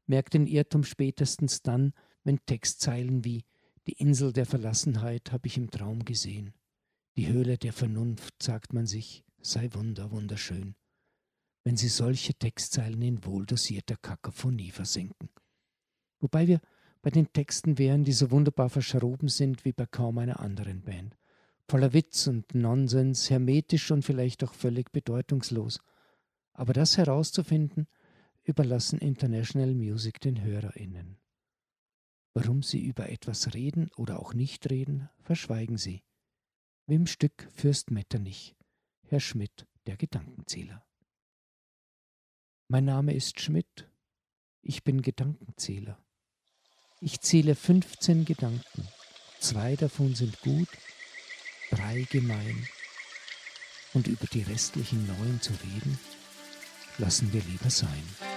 merkt 0.09 0.35
den 0.35 0.49
Irrtum 0.49 0.83
spätestens 0.83 1.63
dann, 1.63 1.93
wenn 2.25 2.45
Textzeilen 2.45 3.25
wie 3.25 3.45
Die 3.87 3.93
Insel 3.93 4.33
der 4.33 4.47
Verlassenheit 4.47 5.31
habe 5.31 5.47
ich 5.47 5.57
im 5.57 5.71
Traum 5.71 6.05
gesehen. 6.05 6.53
Die 7.17 7.29
Höhle 7.29 7.59
der 7.59 7.75
Vernunft, 7.75 8.43
sagt 8.43 8.73
man 8.73 8.87
sich, 8.87 9.23
sei 9.43 9.69
wunder, 9.75 10.11
wunderschön. 10.11 10.75
Wenn 11.63 11.77
sie 11.77 11.89
solche 11.89 12.33
Textzeilen 12.33 13.03
in 13.03 13.25
wohldosierter 13.25 13.97
Kakophonie 13.97 14.71
versenken. 14.71 15.29
Wobei 16.21 16.47
wir 16.47 16.61
bei 17.03 17.11
den 17.11 17.31
Texten 17.33 17.77
wären, 17.79 18.05
die 18.05 18.13
so 18.13 18.31
wunderbar 18.31 18.71
verschroben 18.71 19.29
sind 19.29 19.65
wie 19.67 19.73
bei 19.73 19.85
kaum 19.85 20.19
einer 20.19 20.41
anderen 20.41 20.83
Band. 20.83 21.17
Voller 21.69 21.93
Witz 21.93 22.29
und 22.29 22.55
Nonsens, 22.55 23.29
hermetisch 23.29 23.91
und 23.91 24.05
vielleicht 24.05 24.43
auch 24.43 24.55
völlig 24.55 24.91
bedeutungslos. 24.91 25.81
Aber 26.55 26.73
das 26.73 26.97
herauszufinden, 26.97 27.89
überlassen 28.43 28.99
International 28.99 29.75
Music 29.75 30.21
den 30.21 30.43
HörerInnen. 30.43 31.19
Warum 32.35 32.63
sie 32.63 32.83
über 32.83 33.11
etwas 33.11 33.53
reden 33.53 33.91
oder 33.97 34.19
auch 34.19 34.33
nicht 34.33 34.71
reden, 34.71 35.11
verschweigen 35.21 35.77
sie. 35.77 36.03
Wie 36.93 36.97
im 36.97 37.07
Stück 37.07 37.49
Fürst 37.55 37.91
Metternich, 37.91 38.55
Herr 39.09 39.19
Schmidt, 39.19 39.67
der 39.87 39.97
Gedankenzähler. 39.97 40.85
Mein 42.69 42.85
Name 42.85 43.15
ist 43.15 43.41
Schmidt, 43.41 43.89
ich 44.61 44.85
bin 44.85 45.01
Gedankenzähler. 45.01 45.99
Ich 47.01 47.23
zähle 47.23 47.55
15 47.55 48.27
Gedanken, 48.27 48.89
zwei 49.41 49.75
davon 49.75 50.15
sind 50.15 50.39
gut, 50.43 50.69
drei 51.71 52.03
gemein. 52.11 52.69
Und 53.95 54.07
über 54.07 54.27
die 54.27 54.43
restlichen 54.43 55.07
neun 55.07 55.41
zu 55.41 55.55
reden, 55.55 55.99
lassen 56.99 57.33
wir 57.33 57.41
lieber 57.41 57.71
sein. 57.71 58.32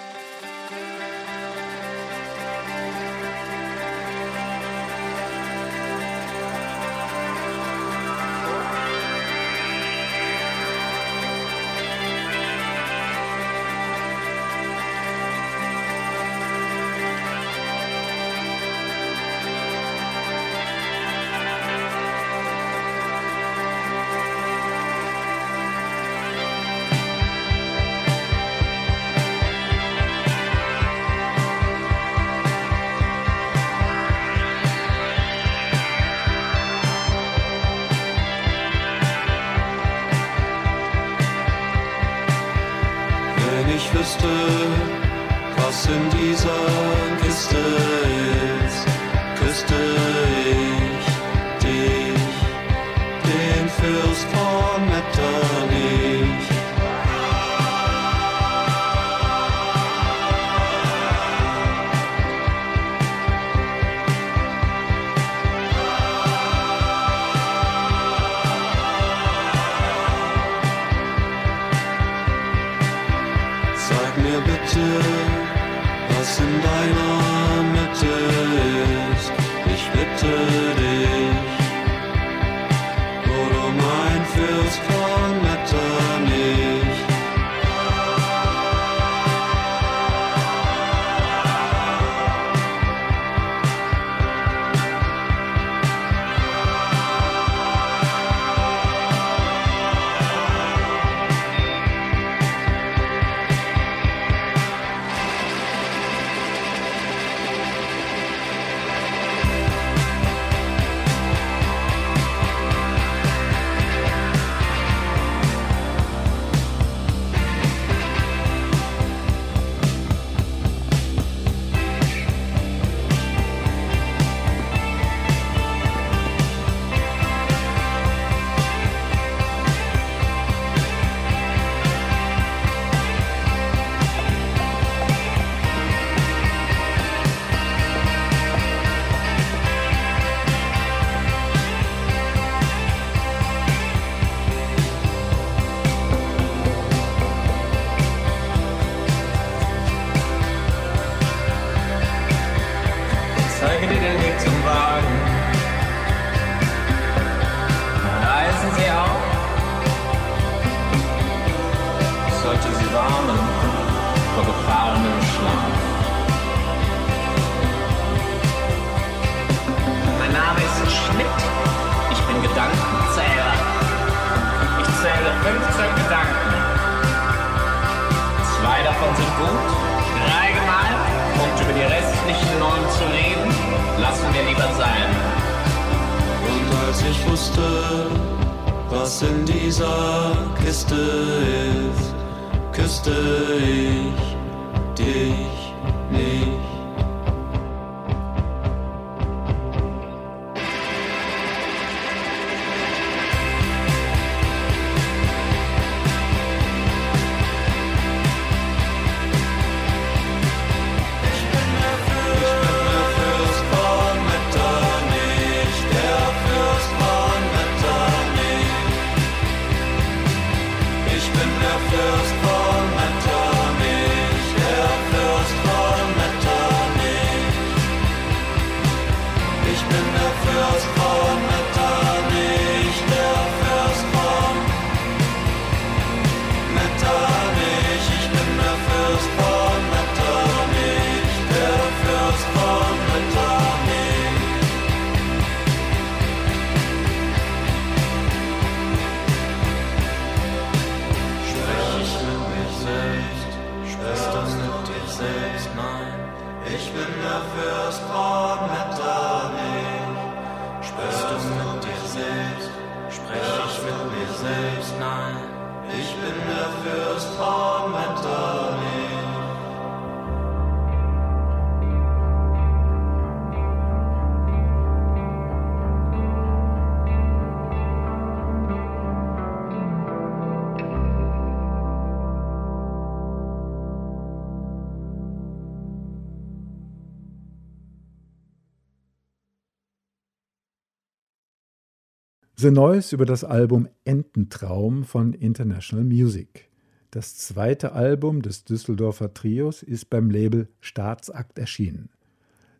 The 292.66 292.72
Noise 292.72 293.14
über 293.14 293.28
das 293.28 293.44
Album 293.44 293.88
Ententraum 294.06 295.04
von 295.04 295.34
International 295.34 296.04
Music. 296.04 296.68
Das 297.12 297.38
zweite 297.38 297.92
Album 297.92 298.42
des 298.42 298.64
Düsseldorfer 298.64 299.36
Trios 299.36 299.84
ist 299.84 300.10
beim 300.10 300.32
Label 300.32 300.68
Staatsakt 300.82 301.60
erschienen. 301.60 302.10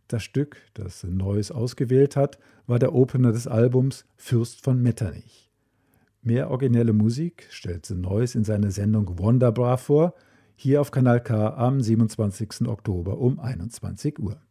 Das 0.08 0.24
Stück, 0.24 0.58
das 0.74 1.02
The 1.02 1.12
Noise 1.12 1.54
ausgewählt 1.54 2.16
hat, 2.16 2.40
war 2.66 2.80
der 2.80 2.96
Opener 2.96 3.32
des 3.32 3.46
Albums 3.46 4.06
Fürst 4.16 4.64
von 4.64 4.82
Metternich. 4.82 5.52
Mehr 6.24 6.50
originelle 6.50 6.94
Musik 6.94 7.46
stellt 7.52 7.86
The 7.86 7.94
Noise 7.94 8.40
in 8.40 8.44
seiner 8.44 8.72
Sendung 8.72 9.20
Wonderbra 9.20 9.78
vor, 9.78 10.16
hier 10.56 10.82
auf 10.82 10.90
Kanal 10.90 11.22
K 11.22 11.50
am 11.50 11.80
27. 11.80 12.68
Oktober 12.68 13.20
um 13.20 13.40
21 13.40 14.18
Uhr. 14.18 14.42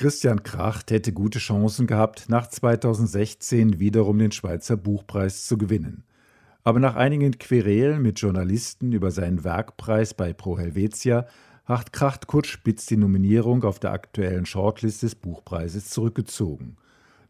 Christian 0.00 0.42
Kracht 0.42 0.90
hätte 0.92 1.12
gute 1.12 1.40
Chancen 1.40 1.86
gehabt, 1.86 2.30
nach 2.30 2.46
2016 2.46 3.80
wiederum 3.80 4.18
den 4.18 4.32
Schweizer 4.32 4.78
Buchpreis 4.78 5.44
zu 5.44 5.58
gewinnen. 5.58 6.04
Aber 6.64 6.80
nach 6.80 6.96
einigen 6.96 7.38
Querelen 7.38 8.00
mit 8.00 8.18
Journalisten 8.18 8.92
über 8.92 9.10
seinen 9.10 9.44
Werkpreis 9.44 10.14
bei 10.14 10.32
Pro 10.32 10.58
Helvetia 10.58 11.26
hat 11.66 11.92
Kracht 11.92 12.28
kurz 12.28 12.46
spitz 12.46 12.86
die 12.86 12.96
Nominierung 12.96 13.62
auf 13.62 13.78
der 13.78 13.92
aktuellen 13.92 14.46
Shortlist 14.46 15.02
des 15.02 15.16
Buchpreises 15.16 15.90
zurückgezogen. 15.90 16.78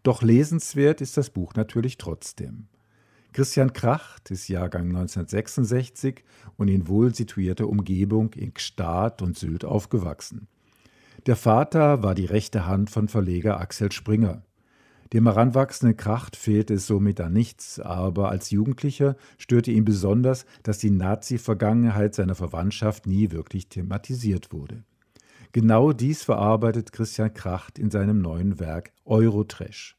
Doch 0.05 0.23
lesenswert 0.23 1.01
ist 1.01 1.17
das 1.17 1.31
Buch 1.31 1.55
natürlich 1.55 1.99
trotzdem. 1.99 2.69
Christian 3.33 3.73
Kracht 3.73 4.31
ist 4.31 4.47
Jahrgang 4.47 4.91
1966 4.91 6.23
und 6.57 6.69
in 6.69 6.87
wohl 6.87 7.13
situierter 7.17 7.67
Umgebung 7.67 8.33
in 8.35 8.55
Gstaad 8.55 9.23
und 9.23 9.37
Sylt 9.37 9.65
aufgewachsen. 9.65 10.47
Der 11.27 11.37
Vater 11.37 12.03
war 12.03 12.15
die 12.15 12.25
rechte 12.25 12.67
Hand 12.67 12.89
von 12.89 13.09
Verleger 13.09 13.61
Axel 13.61 13.93
Springer. 13.93 14.43
Dem 15.13 15.27
heranwachsenden 15.27 15.97
Kracht 15.97 16.35
fehlte 16.35 16.75
es 16.75 16.87
somit 16.87 17.21
an 17.21 17.35
nichts, 17.35 17.79
aber 17.79 18.31
als 18.31 18.51
Jugendlicher 18.51 19.17
störte 19.37 19.71
ihn 19.71 19.85
besonders, 19.85 20.47
dass 20.63 20.79
die 20.79 20.91
Nazi-Vergangenheit 20.91 22.15
seiner 22.15 22.35
Verwandtschaft 22.35 23.07
nie 23.07 23.33
wirklich 23.33 23.69
thematisiert 23.69 24.51
wurde. 24.53 24.85
Genau 25.53 25.93
dies 25.93 26.23
verarbeitet 26.23 26.93
Christian 26.93 27.35
Kracht 27.35 27.79
in 27.79 27.91
seinem 27.91 28.23
neuen 28.23 28.59
Werk 28.59 28.93
Eurotrash. 29.05 29.97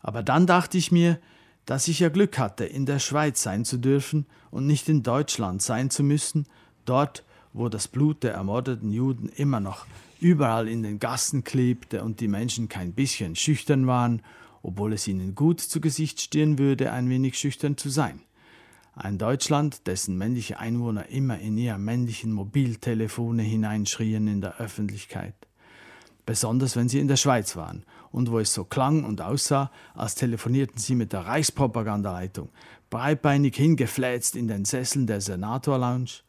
Aber 0.00 0.22
dann 0.22 0.46
dachte 0.46 0.78
ich 0.78 0.90
mir, 0.90 1.18
dass 1.66 1.86
ich 1.88 2.00
ja 2.00 2.08
Glück 2.08 2.38
hatte, 2.38 2.64
in 2.64 2.86
der 2.86 2.98
Schweiz 2.98 3.42
sein 3.42 3.66
zu 3.66 3.76
dürfen 3.76 4.26
und 4.50 4.66
nicht 4.66 4.88
in 4.88 5.02
Deutschland 5.02 5.60
sein 5.60 5.90
zu 5.90 6.02
müssen, 6.02 6.46
dort, 6.86 7.24
wo 7.52 7.68
das 7.68 7.88
Blut 7.88 8.22
der 8.22 8.32
ermordeten 8.32 8.90
Juden 8.90 9.28
immer 9.28 9.60
noch 9.60 9.86
überall 10.22 10.68
in 10.68 10.82
den 10.82 10.98
Gassen 10.98 11.44
klebte 11.44 12.02
und 12.04 12.20
die 12.20 12.28
Menschen 12.28 12.68
kein 12.68 12.92
bisschen 12.92 13.36
schüchtern 13.36 13.86
waren, 13.86 14.22
obwohl 14.62 14.92
es 14.92 15.08
ihnen 15.08 15.34
gut 15.34 15.60
zu 15.60 15.80
Gesicht 15.80 16.20
stehen 16.20 16.58
würde, 16.58 16.92
ein 16.92 17.08
wenig 17.08 17.36
schüchtern 17.38 17.76
zu 17.76 17.90
sein. 17.90 18.22
Ein 18.94 19.18
Deutschland, 19.18 19.86
dessen 19.86 20.18
männliche 20.18 20.58
Einwohner 20.58 21.08
immer 21.08 21.38
in 21.38 21.56
ihre 21.56 21.78
männlichen 21.78 22.32
Mobiltelefone 22.32 23.42
hineinschrien 23.42 24.28
in 24.28 24.40
der 24.40 24.58
Öffentlichkeit. 24.58 25.34
Besonders 26.24 26.76
wenn 26.76 26.88
sie 26.88 27.00
in 27.00 27.08
der 27.08 27.16
Schweiz 27.16 27.56
waren 27.56 27.84
und 28.12 28.30
wo 28.30 28.38
es 28.38 28.54
so 28.54 28.64
klang 28.64 29.04
und 29.04 29.20
aussah, 29.20 29.72
als 29.94 30.14
telefonierten 30.14 30.78
sie 30.78 30.94
mit 30.94 31.12
der 31.12 31.26
Reichspropagandaleitung, 31.26 32.50
breitbeinig 32.90 33.56
hingefläzt 33.56 34.36
in 34.36 34.46
den 34.46 34.64
Sesseln 34.64 35.06
der 35.06 35.20
Senator-Lounge, 35.20 36.20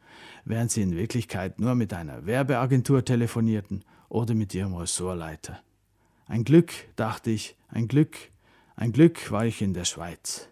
während 0.44 0.70
sie 0.70 0.82
in 0.82 0.96
Wirklichkeit 0.96 1.58
nur 1.58 1.74
mit 1.74 1.92
einer 1.92 2.26
Werbeagentur 2.26 3.04
telefonierten 3.04 3.84
oder 4.08 4.34
mit 4.34 4.54
ihrem 4.54 4.74
Ressortleiter. 4.74 5.60
Ein 6.26 6.44
Glück, 6.44 6.72
dachte 6.96 7.30
ich, 7.30 7.56
ein 7.68 7.88
Glück, 7.88 8.16
ein 8.76 8.92
Glück 8.92 9.30
war 9.30 9.46
ich 9.46 9.62
in 9.62 9.74
der 9.74 9.84
Schweiz. 9.84 10.48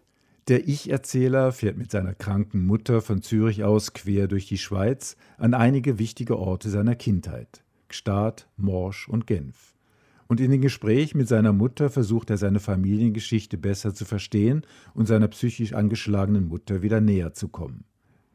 Der 0.48 0.68
Ich-Erzähler 0.68 1.52
fährt 1.52 1.76
mit 1.76 1.90
seiner 1.90 2.14
kranken 2.14 2.66
Mutter 2.66 3.00
von 3.00 3.22
Zürich 3.22 3.62
aus 3.62 3.92
quer 3.92 4.26
durch 4.26 4.46
die 4.48 4.58
Schweiz 4.58 5.16
an 5.38 5.54
einige 5.54 5.98
wichtige 5.98 6.36
Orte 6.36 6.68
seiner 6.68 6.96
Kindheit: 6.96 7.62
Gstaad, 7.88 8.48
Morsch 8.56 9.08
und 9.08 9.26
Genf. 9.26 9.74
Und 10.26 10.40
in 10.40 10.50
dem 10.50 10.60
Gespräch 10.60 11.14
mit 11.14 11.28
seiner 11.28 11.52
Mutter 11.52 11.90
versucht 11.90 12.30
er 12.30 12.38
seine 12.38 12.58
Familiengeschichte 12.58 13.56
besser 13.56 13.94
zu 13.94 14.04
verstehen 14.04 14.62
und 14.94 15.06
seiner 15.06 15.28
psychisch 15.28 15.74
angeschlagenen 15.74 16.48
Mutter 16.48 16.82
wieder 16.82 17.00
näher 17.00 17.34
zu 17.34 17.48
kommen. 17.48 17.84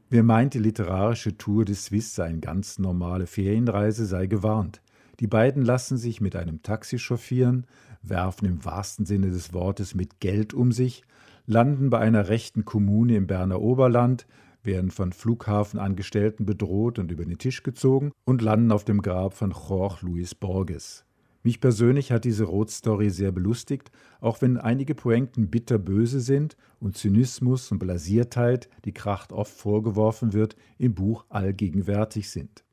Wer 0.09 0.23
meint, 0.23 0.53
die 0.53 0.59
literarische 0.59 1.37
Tour 1.37 1.65
des 1.65 1.85
Swiss 1.85 2.15
sei 2.15 2.27
eine 2.27 2.39
ganz 2.39 2.79
normale 2.79 3.27
Ferienreise, 3.27 4.05
sei 4.05 4.27
gewarnt. 4.27 4.81
Die 5.19 5.27
beiden 5.27 5.65
lassen 5.65 5.97
sich 5.97 6.21
mit 6.21 6.37
einem 6.37 6.61
Taxi 6.63 6.97
chauffieren, 6.97 7.65
werfen 8.03 8.45
im 8.45 8.63
wahrsten 8.63 9.05
Sinne 9.05 9.31
des 9.31 9.53
Wortes 9.53 9.95
mit 9.95 10.21
Geld 10.21 10.53
um 10.53 10.71
sich, 10.71 11.03
landen 11.45 11.89
bei 11.89 11.99
einer 11.99 12.29
rechten 12.29 12.63
Kommune 12.63 13.17
im 13.17 13.27
Berner 13.27 13.59
Oberland, 13.59 14.27
werden 14.63 14.91
von 14.91 15.11
Flughafenangestellten 15.11 16.45
bedroht 16.45 16.99
und 16.99 17.11
über 17.11 17.25
den 17.25 17.37
Tisch 17.37 17.63
gezogen 17.63 18.13
und 18.23 18.41
landen 18.41 18.71
auf 18.71 18.85
dem 18.85 19.01
Grab 19.01 19.33
von 19.33 19.51
Jorge 19.51 20.05
Luis 20.05 20.35
Borges. 20.35 21.06
Mich 21.47 21.61
persönlich 21.61 22.11
hat 22.11 22.25
diese 22.25 22.43
Rotstory 22.43 23.09
sehr 23.09 23.31
belustigt, 23.31 23.89
auch 24.19 24.41
wenn 24.41 24.57
einige 24.57 24.93
Pointen 24.93 25.49
bitterböse 25.49 26.19
sind 26.19 26.57
und 26.81 26.97
Zynismus 26.97 27.71
und 27.71 27.79
Blasiertheit, 27.79 28.67
die 28.83 28.91
Kracht 28.91 29.31
oft 29.31 29.53
vorgeworfen 29.53 30.33
wird, 30.33 30.57
im 30.77 30.93
Buch 30.93 31.23
allgegenwärtig 31.29 32.31
sind. 32.31 32.65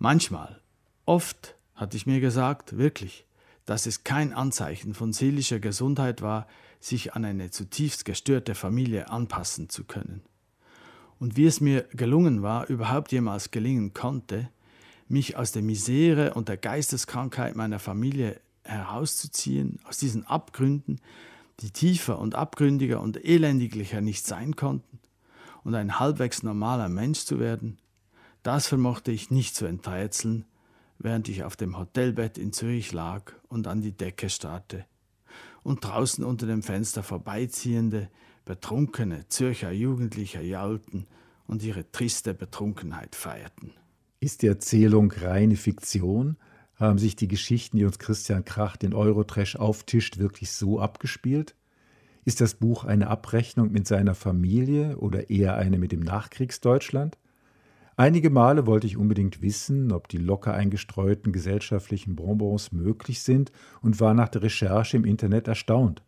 Manchmal, 0.00 0.60
oft 1.04 1.54
hatte 1.76 1.96
ich 1.96 2.06
mir 2.06 2.18
gesagt, 2.18 2.76
wirklich, 2.76 3.24
dass 3.66 3.86
es 3.86 4.02
kein 4.02 4.32
Anzeichen 4.32 4.92
von 4.92 5.12
seelischer 5.12 5.60
Gesundheit 5.60 6.22
war, 6.22 6.48
sich 6.80 7.14
an 7.14 7.24
eine 7.24 7.50
zutiefst 7.50 8.04
gestörte 8.04 8.56
Familie 8.56 9.10
anpassen 9.10 9.68
zu 9.68 9.84
können. 9.84 10.22
Und 11.20 11.36
wie 11.36 11.46
es 11.46 11.60
mir 11.60 11.82
gelungen 11.92 12.42
war, 12.42 12.66
überhaupt 12.66 13.12
jemals 13.12 13.52
gelingen 13.52 13.94
konnte, 13.94 14.50
mich 15.08 15.36
aus 15.36 15.52
der 15.52 15.62
Misere 15.62 16.34
und 16.34 16.48
der 16.48 16.56
Geisteskrankheit 16.56 17.56
meiner 17.56 17.78
Familie 17.78 18.40
herauszuziehen, 18.64 19.78
aus 19.84 19.98
diesen 19.98 20.26
Abgründen, 20.26 21.00
die 21.60 21.70
tiefer 21.70 22.18
und 22.18 22.34
abgründiger 22.34 23.00
und 23.00 23.24
elendiglicher 23.24 24.00
nicht 24.00 24.26
sein 24.26 24.56
konnten, 24.56 24.98
und 25.64 25.74
ein 25.74 25.98
halbwegs 25.98 26.42
normaler 26.42 26.88
Mensch 26.88 27.20
zu 27.20 27.40
werden, 27.40 27.78
das 28.42 28.68
vermochte 28.68 29.10
ich 29.10 29.30
nicht 29.30 29.56
zu 29.56 29.66
enträtseln, 29.66 30.44
während 30.98 31.28
ich 31.28 31.44
auf 31.44 31.56
dem 31.56 31.76
Hotelbett 31.76 32.38
in 32.38 32.52
Zürich 32.52 32.92
lag 32.92 33.32
und 33.48 33.66
an 33.66 33.82
die 33.82 33.92
Decke 33.92 34.30
starrte 34.30 34.84
und 35.66 35.84
draußen 35.84 36.24
unter 36.24 36.46
dem 36.46 36.62
Fenster 36.62 37.02
vorbeiziehende, 37.02 38.08
betrunkene 38.44 39.28
Zürcher 39.28 39.72
Jugendliche 39.72 40.40
jaulten 40.40 41.08
und 41.48 41.64
ihre 41.64 41.90
triste 41.90 42.34
Betrunkenheit 42.34 43.16
feierten. 43.16 43.72
Ist 44.26 44.42
die 44.42 44.48
Erzählung 44.48 45.12
reine 45.12 45.54
Fiktion? 45.54 46.36
Haben 46.74 46.98
sich 46.98 47.14
die 47.14 47.28
Geschichten, 47.28 47.76
die 47.76 47.84
uns 47.84 48.00
Christian 48.00 48.44
Krach 48.44 48.76
den 48.76 48.92
Eurotrash 48.92 49.54
auftischt, 49.54 50.18
wirklich 50.18 50.50
so 50.50 50.80
abgespielt? 50.80 51.54
Ist 52.24 52.40
das 52.40 52.54
Buch 52.54 52.82
eine 52.82 53.06
Abrechnung 53.06 53.70
mit 53.70 53.86
seiner 53.86 54.16
Familie 54.16 54.96
oder 54.96 55.30
eher 55.30 55.54
eine 55.54 55.78
mit 55.78 55.92
dem 55.92 56.00
Nachkriegsdeutschland? 56.00 57.16
Einige 57.96 58.30
Male 58.30 58.66
wollte 58.66 58.88
ich 58.88 58.96
unbedingt 58.96 59.42
wissen, 59.42 59.92
ob 59.92 60.08
die 60.08 60.18
locker 60.18 60.54
eingestreuten 60.54 61.30
gesellschaftlichen 61.30 62.16
Bonbons 62.16 62.72
möglich 62.72 63.22
sind 63.22 63.52
und 63.80 64.00
war 64.00 64.12
nach 64.12 64.28
der 64.28 64.42
Recherche 64.42 64.96
im 64.96 65.04
Internet 65.04 65.46
erstaunt. 65.46 66.02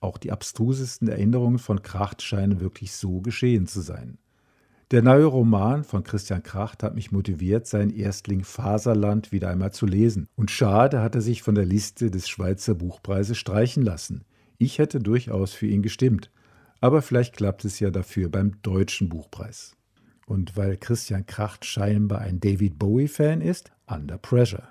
Auch 0.00 0.18
die 0.18 0.32
abstrusesten 0.32 1.08
Erinnerungen 1.08 1.58
von 1.58 1.80
Kracht 1.80 2.20
scheinen 2.20 2.60
wirklich 2.60 2.92
so 2.92 3.22
geschehen 3.22 3.66
zu 3.66 3.80
sein. 3.80 4.18
Der 4.90 5.00
neue 5.00 5.24
Roman 5.24 5.82
von 5.82 6.04
Christian 6.04 6.42
Kracht 6.42 6.82
hat 6.82 6.94
mich 6.94 7.10
motiviert, 7.10 7.66
seinen 7.66 7.90
Erstling 7.90 8.44
Faserland 8.44 9.32
wieder 9.32 9.48
einmal 9.48 9.72
zu 9.72 9.86
lesen. 9.86 10.28
Und 10.36 10.50
schade 10.50 11.00
hat 11.00 11.14
er 11.14 11.22
sich 11.22 11.42
von 11.42 11.54
der 11.54 11.64
Liste 11.64 12.10
des 12.10 12.28
Schweizer 12.28 12.74
Buchpreises 12.74 13.38
streichen 13.38 13.82
lassen. 13.82 14.24
Ich 14.58 14.78
hätte 14.78 15.00
durchaus 15.00 15.54
für 15.54 15.66
ihn 15.66 15.82
gestimmt. 15.82 16.30
Aber 16.80 17.00
vielleicht 17.00 17.34
klappt 17.36 17.64
es 17.64 17.80
ja 17.80 17.90
dafür 17.90 18.28
beim 18.28 18.60
deutschen 18.60 19.08
Buchpreis. 19.08 19.74
Und 20.26 20.56
weil 20.56 20.76
Christian 20.76 21.24
Kracht 21.24 21.64
scheinbar 21.64 22.20
ein 22.20 22.40
David 22.40 22.78
Bowie-Fan 22.78 23.40
ist, 23.40 23.72
Under 23.86 24.18
Pressure. 24.18 24.70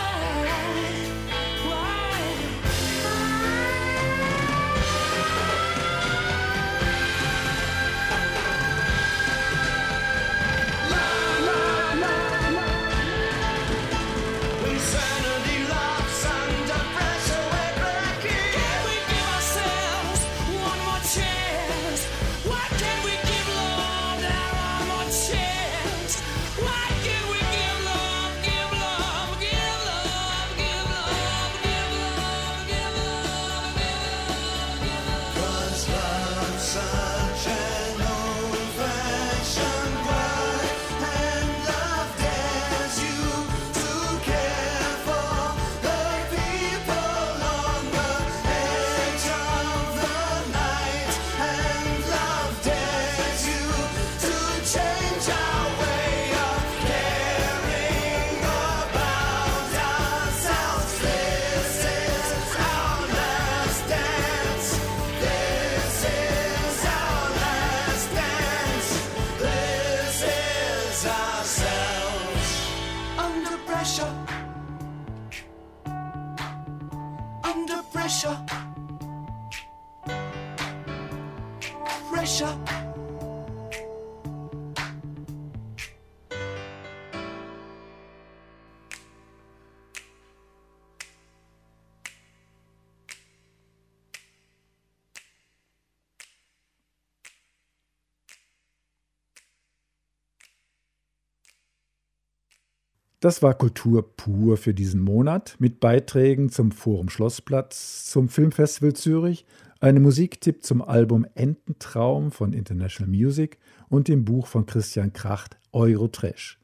Das 103.21 103.43
war 103.43 103.53
Kultur 103.53 104.15
pur 104.17 104.57
für 104.57 104.73
diesen 104.73 104.99
Monat 104.99 105.55
mit 105.59 105.79
Beiträgen 105.79 106.49
zum 106.49 106.71
Forum 106.71 107.07
Schlossplatz, 107.07 108.07
zum 108.07 108.29
Filmfestival 108.29 108.93
Zürich, 108.93 109.45
einem 109.79 110.01
Musiktipp 110.01 110.63
zum 110.63 110.81
Album 110.81 111.27
Ententraum 111.35 112.31
von 112.31 112.51
International 112.51 113.11
Music 113.11 113.59
und 113.89 114.07
dem 114.07 114.25
Buch 114.25 114.47
von 114.47 114.65
Christian 114.65 115.13
Kracht 115.13 115.57
Eurotrash. 115.71 116.57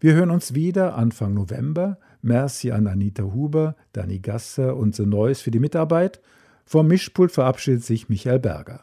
Wir 0.00 0.14
hören 0.14 0.32
uns 0.32 0.54
wieder 0.56 0.96
Anfang 0.96 1.34
November. 1.34 2.00
Merci 2.20 2.72
an 2.72 2.88
Anita 2.88 3.22
Huber, 3.22 3.76
Dani 3.92 4.18
Gasser 4.18 4.76
und 4.76 4.96
The 4.96 5.06
Neues 5.06 5.40
für 5.40 5.52
die 5.52 5.60
Mitarbeit. 5.60 6.20
Vom 6.64 6.88
Mischpult 6.88 7.30
verabschiedet 7.30 7.84
sich 7.84 8.08
Michael 8.08 8.40
Berger. 8.40 8.82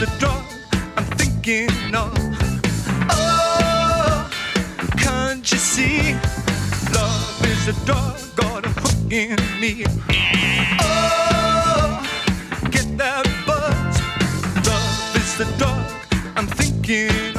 the 0.00 0.06
drug 0.18 0.42
I'm 0.96 1.04
thinking 1.18 1.94
of. 1.94 2.14
Oh, 3.10 4.30
can't 4.96 5.52
you 5.52 5.58
see? 5.58 6.14
Love 6.94 7.44
is 7.44 7.68
a 7.68 7.84
dog 7.84 8.16
got 8.34 8.64
a 8.64 8.70
hook 8.80 9.12
in 9.12 9.36
me. 9.60 9.84
Oh, 10.80 12.00
get 12.70 12.96
that 12.96 13.26
buzz. 13.46 13.94
Love 14.66 15.16
is 15.16 15.36
the 15.36 15.44
dog 15.58 15.84
I'm 16.34 16.46
thinking 16.46 17.36